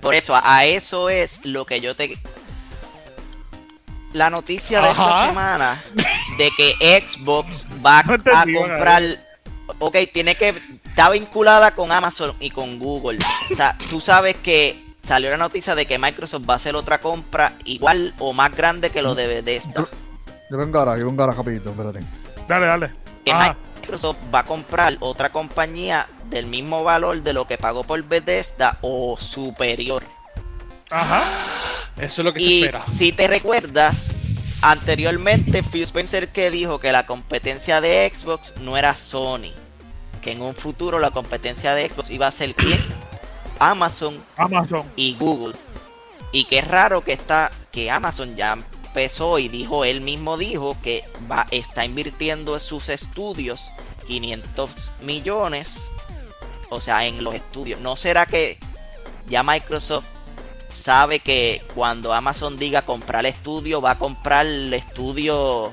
[0.00, 2.18] Por eso, a, eso es lo que yo te.
[4.12, 5.82] La noticia de esta semana
[6.38, 9.02] de que Xbox va No a comprar.
[9.78, 10.54] Ok, tiene que.
[10.94, 13.18] Está vinculada con Amazon y con Google.
[13.52, 16.98] O sea, tú sabes que salió la noticia de que Microsoft va a hacer otra
[16.98, 19.88] compra igual o más grande que lo de Bethesda.
[20.48, 21.98] Yo vengo ahora, yo vengo ahora rapidito, espérate.
[22.46, 22.90] Dale, dale.
[23.24, 23.56] Que Ajá.
[23.80, 28.78] Microsoft va a comprar otra compañía del mismo valor de lo que pagó por Bethesda
[28.80, 30.04] o superior.
[30.92, 31.24] Ajá.
[31.96, 32.84] Eso es lo que se Y espera.
[32.96, 34.12] si te recuerdas,
[34.62, 39.50] anteriormente Phil Spencer que dijo que la competencia de Xbox no era Sony.
[40.24, 42.80] Que en un futuro la competencia de Xbox iba a ser quién?
[43.58, 44.82] Amazon Amazon.
[44.96, 45.54] y Google.
[46.32, 51.04] Y qué raro que está que Amazon ya empezó y dijo él mismo dijo que
[51.30, 53.70] va está invirtiendo en sus estudios
[54.06, 55.74] 500 millones,
[56.70, 57.80] o sea, en los estudios.
[57.80, 58.58] ¿No será que
[59.28, 60.06] ya Microsoft
[60.72, 65.72] sabe que cuando Amazon diga comprar el estudio va a comprar el estudio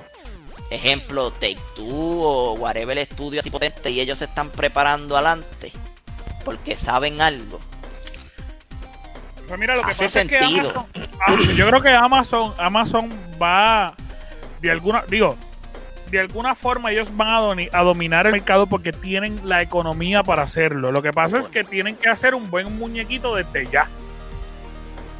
[0.72, 5.72] ejemplo Take Two o whatever el estudio así potente y ellos se están preparando adelante
[6.44, 7.60] porque saben algo?
[9.48, 10.70] Pues mira, lo que Hace pasa es que sentido.
[10.70, 10.86] Amazon,
[11.20, 13.10] ah, yo creo que Amazon, Amazon
[13.42, 13.94] va
[14.62, 15.36] de alguna, digo,
[16.10, 20.92] de alguna forma ellos van a dominar el mercado porque tienen la economía para hacerlo.
[20.92, 23.88] Lo que pasa es que tienen que hacer un buen muñequito desde ya.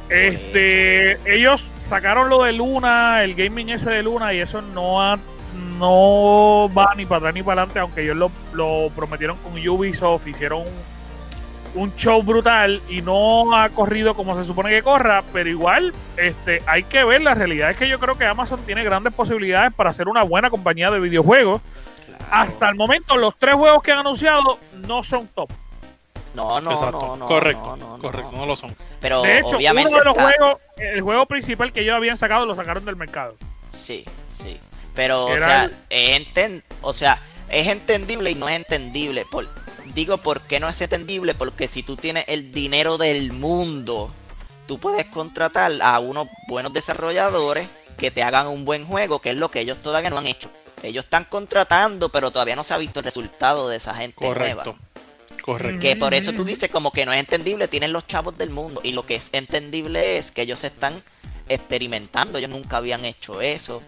[0.08, 5.18] Este, ellos sacaron lo de Luna, el gaming ese de Luna y eso no ha,
[5.78, 10.26] no va ni para atrás ni para adelante, aunque ellos lo, lo prometieron con Ubisoft,
[10.26, 15.48] hicieron un, un show brutal y no ha corrido como se supone que corra, pero
[15.48, 19.12] igual este, hay que ver, la realidad es que yo creo que Amazon tiene grandes
[19.14, 21.60] posibilidades para ser una buena compañía de videojuegos.
[22.30, 25.50] Hasta el momento los tres juegos que han anunciado no son top.
[26.34, 26.98] No, no, Exacto.
[26.98, 27.26] no, no.
[27.26, 27.76] correcto.
[27.76, 28.30] no, no, correcto.
[28.32, 28.38] no.
[28.38, 28.74] No lo son.
[29.02, 32.16] Pero De hecho, obviamente uno de los está- juegos, el juego principal que ellos habían
[32.16, 33.34] sacado lo sacaron del mercado.
[33.76, 34.04] Sí.
[34.94, 39.24] Pero, o sea, el- es enten- o sea, es entendible y no es entendible.
[39.30, 39.48] Por...
[39.94, 41.34] Digo, ¿por qué no es entendible?
[41.34, 44.12] Porque si tú tienes el dinero del mundo,
[44.66, 49.36] tú puedes contratar a unos buenos desarrolladores que te hagan un buen juego, que es
[49.36, 50.50] lo que ellos todavía no han hecho.
[50.82, 54.64] Ellos están contratando, pero todavía no se ha visto el resultado de esa gente nueva.
[54.64, 54.76] Correcto.
[55.42, 55.80] Correcto.
[55.80, 58.80] Que por eso tú dices como que no es entendible, tienen los chavos del mundo.
[58.84, 61.02] Y lo que es entendible es que ellos están
[61.48, 63.82] experimentando, ellos nunca habían hecho eso.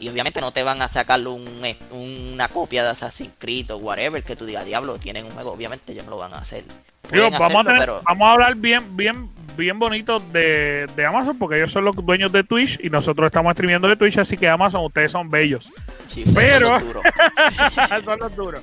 [0.00, 1.44] Y obviamente no te van a sacar un,
[1.90, 5.92] una copia de Assassin's Creed o whatever que tú digas, diablo, tienen un juego, obviamente
[5.92, 6.64] ellos no lo van a hacer.
[7.10, 11.06] Digo, vamos, a hacerlo, tener- pero vamos a hablar bien, bien, bien bonito de, de
[11.06, 14.36] Amazon, porque ellos son los dueños de Twitch y nosotros estamos streamiendo de Twitch, así
[14.36, 15.70] que Amazon, ustedes son bellos.
[16.08, 17.02] sí, son pero- los duros.
[18.04, 18.60] son los duros.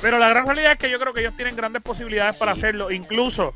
[0.00, 2.90] Pero la gran realidad es que yo creo que ellos tienen grandes posibilidades para hacerlo.
[2.90, 3.54] Incluso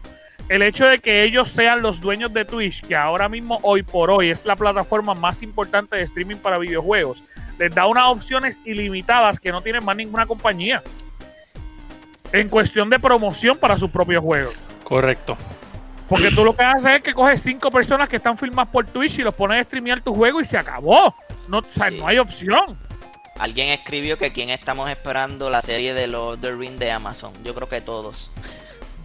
[0.49, 4.11] el hecho de que ellos sean los dueños de Twitch, que ahora mismo, hoy por
[4.11, 7.23] hoy, es la plataforma más importante de streaming para videojuegos,
[7.59, 10.83] les da unas opciones ilimitadas que no tiene más ninguna compañía.
[12.33, 14.55] En cuestión de promoción para sus propios juegos.
[14.85, 15.37] Correcto.
[16.09, 19.19] Porque tú lo que haces es que coges cinco personas que están filmadas por Twitch
[19.19, 21.15] y los pones a streamear tu juego y se acabó.
[21.49, 21.97] No, o sea, Sí.
[21.99, 22.79] no hay opción.
[23.39, 27.33] Alguien escribió que quién estamos esperando la serie de los The Ring de Amazon.
[27.45, 28.31] Yo creo que todos.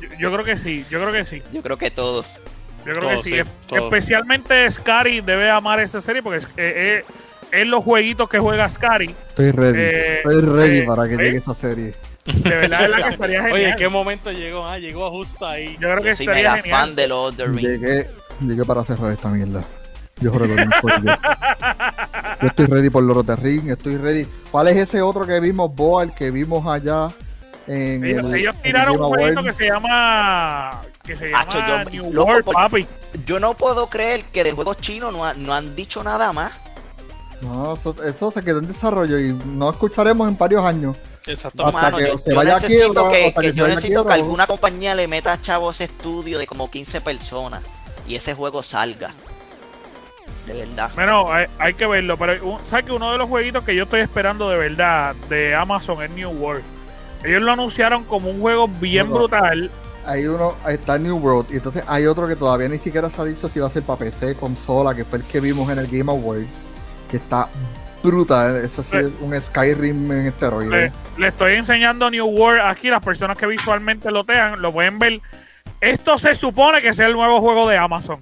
[0.02, 1.42] Yo, yo creo que sí, yo creo que sí.
[1.54, 2.40] Yo creo que todos.
[2.86, 3.30] Yo creo que sí.
[3.30, 3.80] sí, Es- todo.
[3.80, 7.06] Especialmente Scary debe amar esa serie porque es, eh, eh,
[7.52, 9.14] es los jueguitos que juega Scary.
[9.30, 9.78] Estoy ready.
[9.80, 11.18] Eh, Estoy ready eh, para que ¿eh?
[11.18, 11.94] llegue esa serie.
[12.26, 13.54] De verdad es la que estaría genial.
[13.54, 14.66] Oye, ¿en qué momento llegó?
[14.68, 15.74] Ah, llegó justo ahí.
[15.80, 16.80] Yo creo que soy estaría mega genial.
[16.88, 17.60] fan de los The Ring.
[17.60, 18.08] Llegué,
[18.42, 19.64] llegué para cerrar esta mierda.
[20.20, 21.16] Yo juro que yo.
[22.42, 24.28] Yo estoy ready por Lord of the Ring, estoy ready.
[24.52, 27.10] ¿Cuál es ese otro que vimos, Boa, el que vimos allá
[27.68, 32.14] en Ellos, el, tiraron un jueguito que se llama que se llama Acho, yo- New
[32.14, 32.88] loco, World, papi.
[33.26, 36.52] Yo no puedo creer que de juegos chinos no, ha- no han dicho nada más.
[37.42, 40.96] No, eso, eso se quedó en desarrollo y no escucharemos en varios años.
[41.26, 41.66] Exacto.
[41.66, 43.58] Hasta Mano, que yo, se yo vaya a necesito quiebra, que, hasta que que se
[43.60, 47.62] yo necesito que alguna compañía le meta a chavos ese estudio de como 15 personas
[48.08, 49.14] y ese juego salga.
[50.46, 50.90] De verdad.
[50.96, 53.84] Bueno, hay, hay que verlo, pero un- sabes que uno de los jueguitos que yo
[53.84, 56.64] estoy esperando de verdad de Amazon es New World.
[57.24, 59.20] Ellos lo anunciaron como un juego bien No, no.
[59.20, 59.70] brutal.
[60.06, 63.26] Hay uno, está New World, y entonces hay otro que todavía ni siquiera se ha
[63.26, 65.86] dicho si va a ser para PC, consola, que fue el que vimos en el
[65.88, 66.48] Game Awards,
[67.10, 67.48] que está
[68.02, 68.56] brutal.
[68.66, 69.02] Eso sí Eh.
[69.02, 70.92] es un Skyrim en Le, esteroides.
[71.18, 75.22] le estoy enseñando New World aquí, las personas que visualmente lo tean, lo pueden ver.
[75.80, 78.22] Esto se supone que es el nuevo juego de Amazon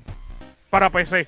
[0.70, 1.28] para PC.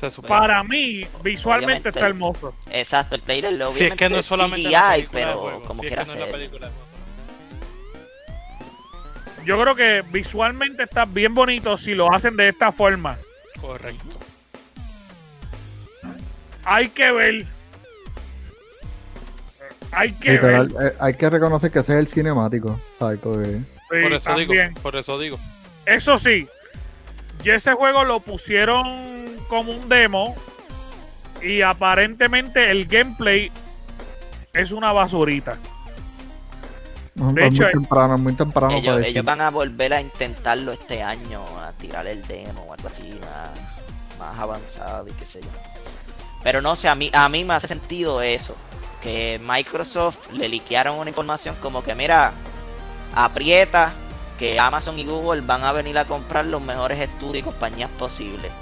[0.00, 0.40] Se supone.
[0.40, 1.88] Para mí, visualmente Obviamente.
[1.90, 2.54] está hermoso.
[2.70, 5.38] Exacto, el trailer lo Si es que no es solamente CGI, la película de pero
[5.40, 6.90] juego, como si es que no es la película de juego.
[9.44, 13.18] Yo creo que visualmente está bien bonito si lo hacen de esta forma.
[13.60, 14.18] Correcto.
[16.64, 17.46] Hay que ver.
[19.92, 20.92] Hay que Literal, ver.
[20.92, 22.80] eh, hay que reconocer que ese es el cinemático.
[22.98, 25.38] Sí, Por eso digo, por eso digo.
[25.84, 26.46] Eso sí,
[27.42, 29.19] ya ese juego lo pusieron
[29.50, 30.34] como un demo
[31.42, 33.50] y aparentemente el gameplay
[34.52, 35.58] es una basurita.
[37.16, 39.10] es De hecho, muy temprano, es muy temprano Ellos, para decir.
[39.10, 43.18] ellos van a volver a intentarlo este año, a tirar el demo o algo así
[43.20, 43.50] más,
[44.18, 45.48] más avanzado y qué sé yo.
[46.42, 48.56] Pero no sé, a mí, a mí me hace sentido eso.
[49.02, 52.32] Que Microsoft le liquearon una información como que, mira,
[53.14, 53.92] aprieta
[54.38, 58.52] que Amazon y Google van a venir a comprar los mejores estudios y compañías posibles.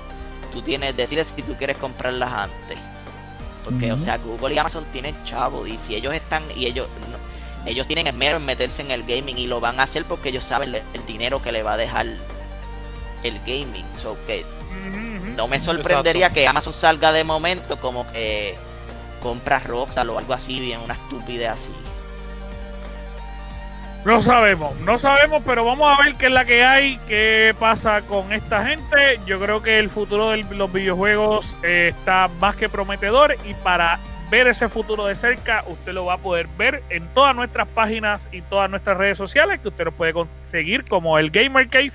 [0.52, 2.78] Tú tienes, decides si tú quieres comprarlas antes.
[3.64, 7.68] Porque, o sea, Google y Amazon tienen chavo y si ellos están, y ellos, no-
[7.70, 10.44] ellos tienen esmero en meterse en el gaming y lo van a hacer porque ellos
[10.44, 12.06] saben el dinero que le va a dejar
[13.24, 13.84] el gaming.
[14.00, 14.46] So que
[15.36, 18.56] no me sorprendería que Amazon salga de momento como que
[19.22, 21.70] compra Rockstar o algo así, bien una estupidez así.
[24.08, 28.00] No sabemos, no sabemos, pero vamos a ver qué es la que hay, qué pasa
[28.00, 29.20] con esta gente.
[29.26, 33.98] Yo creo que el futuro de los videojuegos eh, está más que prometedor y para
[34.30, 38.26] ver ese futuro de cerca, usted lo va a poder ver en todas nuestras páginas
[38.32, 41.92] y todas nuestras redes sociales, que usted lo puede conseguir como el Gamer Cave.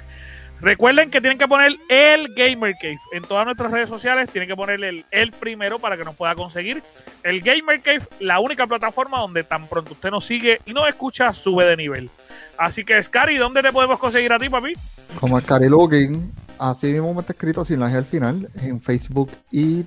[0.64, 4.56] Recuerden que tienen que poner el Gamer Cave en todas nuestras redes sociales, tienen que
[4.56, 6.82] poner el, el primero para que nos pueda conseguir.
[7.22, 11.34] El Gamer Cave, la única plataforma donde tan pronto usted nos sigue y nos escucha,
[11.34, 12.10] sube de nivel.
[12.58, 14.72] Así que, Scary, ¿dónde te podemos conseguir a ti, papi?
[15.20, 18.80] Como el Cari Looking, así mismo me está escrito sin la G al final, en
[18.80, 19.84] Facebook y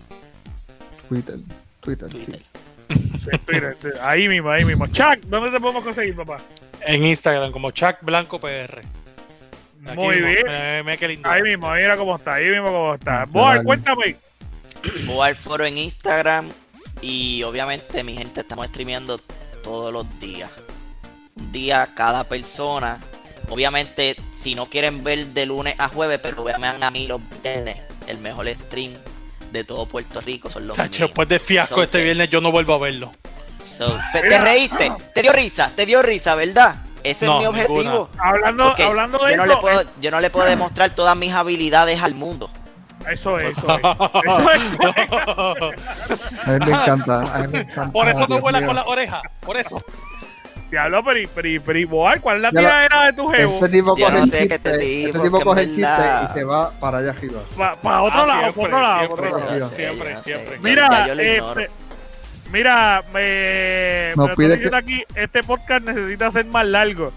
[1.09, 1.39] Twitter.
[1.81, 2.37] Twitter, sí.
[3.47, 3.77] Twitter.
[4.03, 4.87] Ahí mismo, ahí mismo.
[4.89, 6.37] Chuck, ¿dónde te podemos conseguir, papá?
[6.87, 8.83] En Instagram, como Chuck Blanco PR.
[9.87, 10.29] Aquí Muy mismo.
[10.31, 10.45] bien.
[10.49, 11.29] Eh, mira qué lindo.
[11.29, 13.25] Ahí mismo, mira cómo está, ahí mismo cómo está.
[13.27, 14.17] Boar, cuéntame.
[15.23, 16.49] Al foro en Instagram
[17.03, 19.19] y obviamente mi gente estamos streameando
[19.65, 20.51] todos los días.
[21.37, 22.99] Un día cada persona.
[23.49, 27.77] Obviamente si no quieren ver de lunes a jueves, pero vean a mí los viernes,
[28.07, 28.93] el mejor stream
[29.53, 32.41] de todo Puerto Rico son los Chacho, después de fiasco So este que- viernes yo
[32.41, 33.13] no vuelvo a verlo.
[33.67, 36.77] So, te, reíste, te dio risa, te dio risa, ¿verdad?
[37.11, 37.83] Ese No, es mi objetivo.
[37.83, 38.09] ninguna.
[38.19, 41.33] Hablando, hablando de yo, no eso, le puedo, yo no le puedo demostrar todas mis
[41.33, 42.51] habilidades al mundo.
[43.11, 43.83] eso es, eso es.
[44.25, 45.77] Eso es.
[46.47, 47.93] A mí me encanta, a mí me encanta.
[47.93, 48.67] Por eso no Dios vuela mío.
[48.69, 49.23] con la oreja.
[49.41, 49.81] Por eso.
[50.71, 51.89] Diablo, pero, pero, pero,
[52.21, 53.55] ¿cuál es la tiradera de tu jevo?
[53.55, 56.71] Este tipo Yo coge no el chiste, este tipo coge el chiste y se va
[56.73, 57.41] para allá arriba.
[57.83, 59.73] Para otro Ah, lado, siempre, para otro lado, siempre, para otro lado.
[59.73, 60.59] Siempre, siempre.
[60.61, 61.71] Mira, este,
[62.53, 67.13] mira, me, No me pide estoy diciendo aquí, este podcast necesita ser más largo.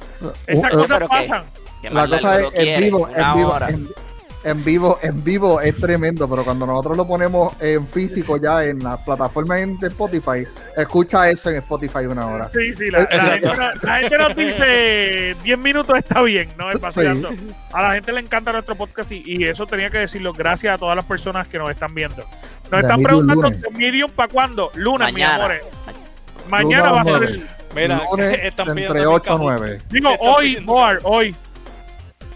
[0.47, 1.43] Esas Uh, cosas que- pasan.
[1.81, 3.87] Que La cosa es en vivo, en vivo, en,
[4.43, 8.79] en vivo, en vivo es tremendo, pero cuando nosotros lo ponemos en físico ya en
[8.83, 12.49] las plataformas en- de Spotify, escucha eso en Spotify una hora.
[12.51, 16.79] Sí, sí, la, gente, no- la gente nos dice 10 minutos está bien, no es.
[16.93, 17.01] Sí.
[17.71, 20.77] A la gente le encanta nuestro podcast y, y eso tenía que decirlo gracias a
[20.77, 22.25] todas las personas que nos están viendo.
[22.71, 23.49] Nos están preguntando.
[23.49, 24.71] ¿de Medium para cuándo?
[24.75, 25.35] Lunes, mis Mañana.
[25.35, 25.63] amores.
[26.49, 27.41] Mañana va a ser.
[27.75, 29.59] Mira, Lunes están entre pidiendo 8 a mi Kahoot.
[29.61, 29.81] 9.
[29.89, 31.35] Digo, Están hoy, pidiendo hoy,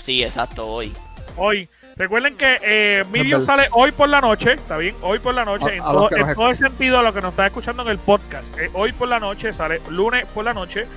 [0.03, 0.93] Sí, exacto, hoy.
[1.37, 1.69] hoy.
[1.95, 4.95] Recuerden que eh, Medium sale hoy por la noche, ¿está bien?
[5.03, 7.21] Hoy por la noche, A- en, a que en todo el sentido a lo que
[7.21, 8.45] nos está escuchando en el podcast.
[8.57, 10.87] Eh, hoy por la noche sale, lunes por la noche.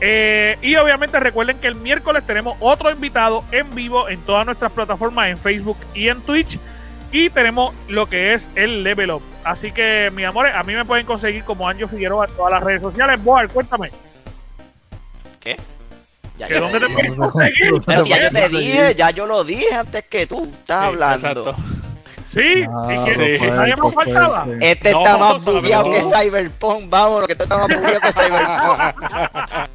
[0.00, 4.72] Eh, y obviamente recuerden que el miércoles tenemos otro invitado en vivo en todas nuestras
[4.72, 6.58] plataformas, en Facebook y en Twitch.
[7.12, 9.22] Y tenemos lo que es el Level Up.
[9.44, 12.62] Así que, mis amores, a mí me pueden conseguir como Anjo Figueroa en todas las
[12.64, 13.22] redes sociales.
[13.22, 13.90] Boar, cuéntame.
[15.40, 15.56] ¿Qué?
[16.38, 17.72] Ya, ¿Que ya dónde te pueden conseguir?
[17.86, 20.86] Pero si ya yo te dije, ya yo lo dije antes que tú estás Sí,
[20.88, 21.14] hablando.
[21.28, 21.54] Exacto.
[22.28, 23.44] Sí, Ah, y que Sí.
[23.46, 24.46] nadie me fuerte, faltaba.
[24.58, 26.00] Este No, está más bugueado que.
[26.00, 29.68] Cyberpunk, vámonos, que este está más bugueado que Cyberpunk.